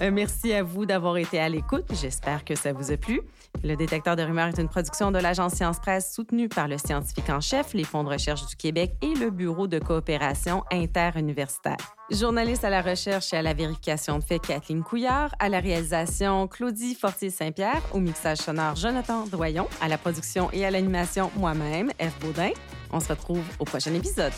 Euh, 0.00 0.10
merci 0.10 0.52
à 0.52 0.64
vous 0.64 0.84
d'avoir 0.84 1.16
été 1.16 1.38
à 1.38 1.48
l'écoute. 1.48 1.85
J'espère 1.92 2.44
que 2.44 2.54
ça 2.54 2.72
vous 2.72 2.90
a 2.90 2.96
plu. 2.96 3.20
Le 3.64 3.74
détecteur 3.74 4.16
de 4.16 4.22
rumeurs 4.22 4.48
est 4.48 4.58
une 4.58 4.68
production 4.68 5.10
de 5.10 5.18
l'agence 5.18 5.54
Science 5.54 5.80
Presse 5.80 6.12
soutenue 6.12 6.48
par 6.48 6.68
le 6.68 6.78
scientifique 6.78 7.30
en 7.30 7.40
chef, 7.40 7.74
les 7.74 7.84
fonds 7.84 8.04
de 8.04 8.08
recherche 8.08 8.46
du 8.46 8.56
Québec 8.56 8.94
et 9.02 9.14
le 9.14 9.30
Bureau 9.30 9.66
de 9.66 9.78
coopération 9.78 10.62
interuniversitaire. 10.70 11.76
Journaliste 12.10 12.64
à 12.64 12.70
la 12.70 12.82
recherche 12.82 13.32
et 13.32 13.36
à 13.36 13.42
la 13.42 13.54
vérification 13.54 14.18
de 14.18 14.24
faits, 14.24 14.46
Kathleen 14.46 14.82
Couillard. 14.82 15.34
À 15.38 15.48
la 15.48 15.60
réalisation, 15.60 16.46
Claudie 16.46 16.94
Fortier-Saint-Pierre. 16.94 17.82
Au 17.92 17.98
mixage 17.98 18.38
sonore, 18.38 18.76
Jonathan 18.76 19.26
Doyon. 19.26 19.66
À 19.80 19.88
la 19.88 19.98
production 19.98 20.48
et 20.52 20.64
à 20.64 20.70
l'animation, 20.70 21.30
moi-même, 21.36 21.90
F. 22.00 22.18
Baudin. 22.20 22.50
On 22.92 23.00
se 23.00 23.08
retrouve 23.08 23.44
au 23.58 23.64
prochain 23.64 23.94
épisode. 23.94 24.32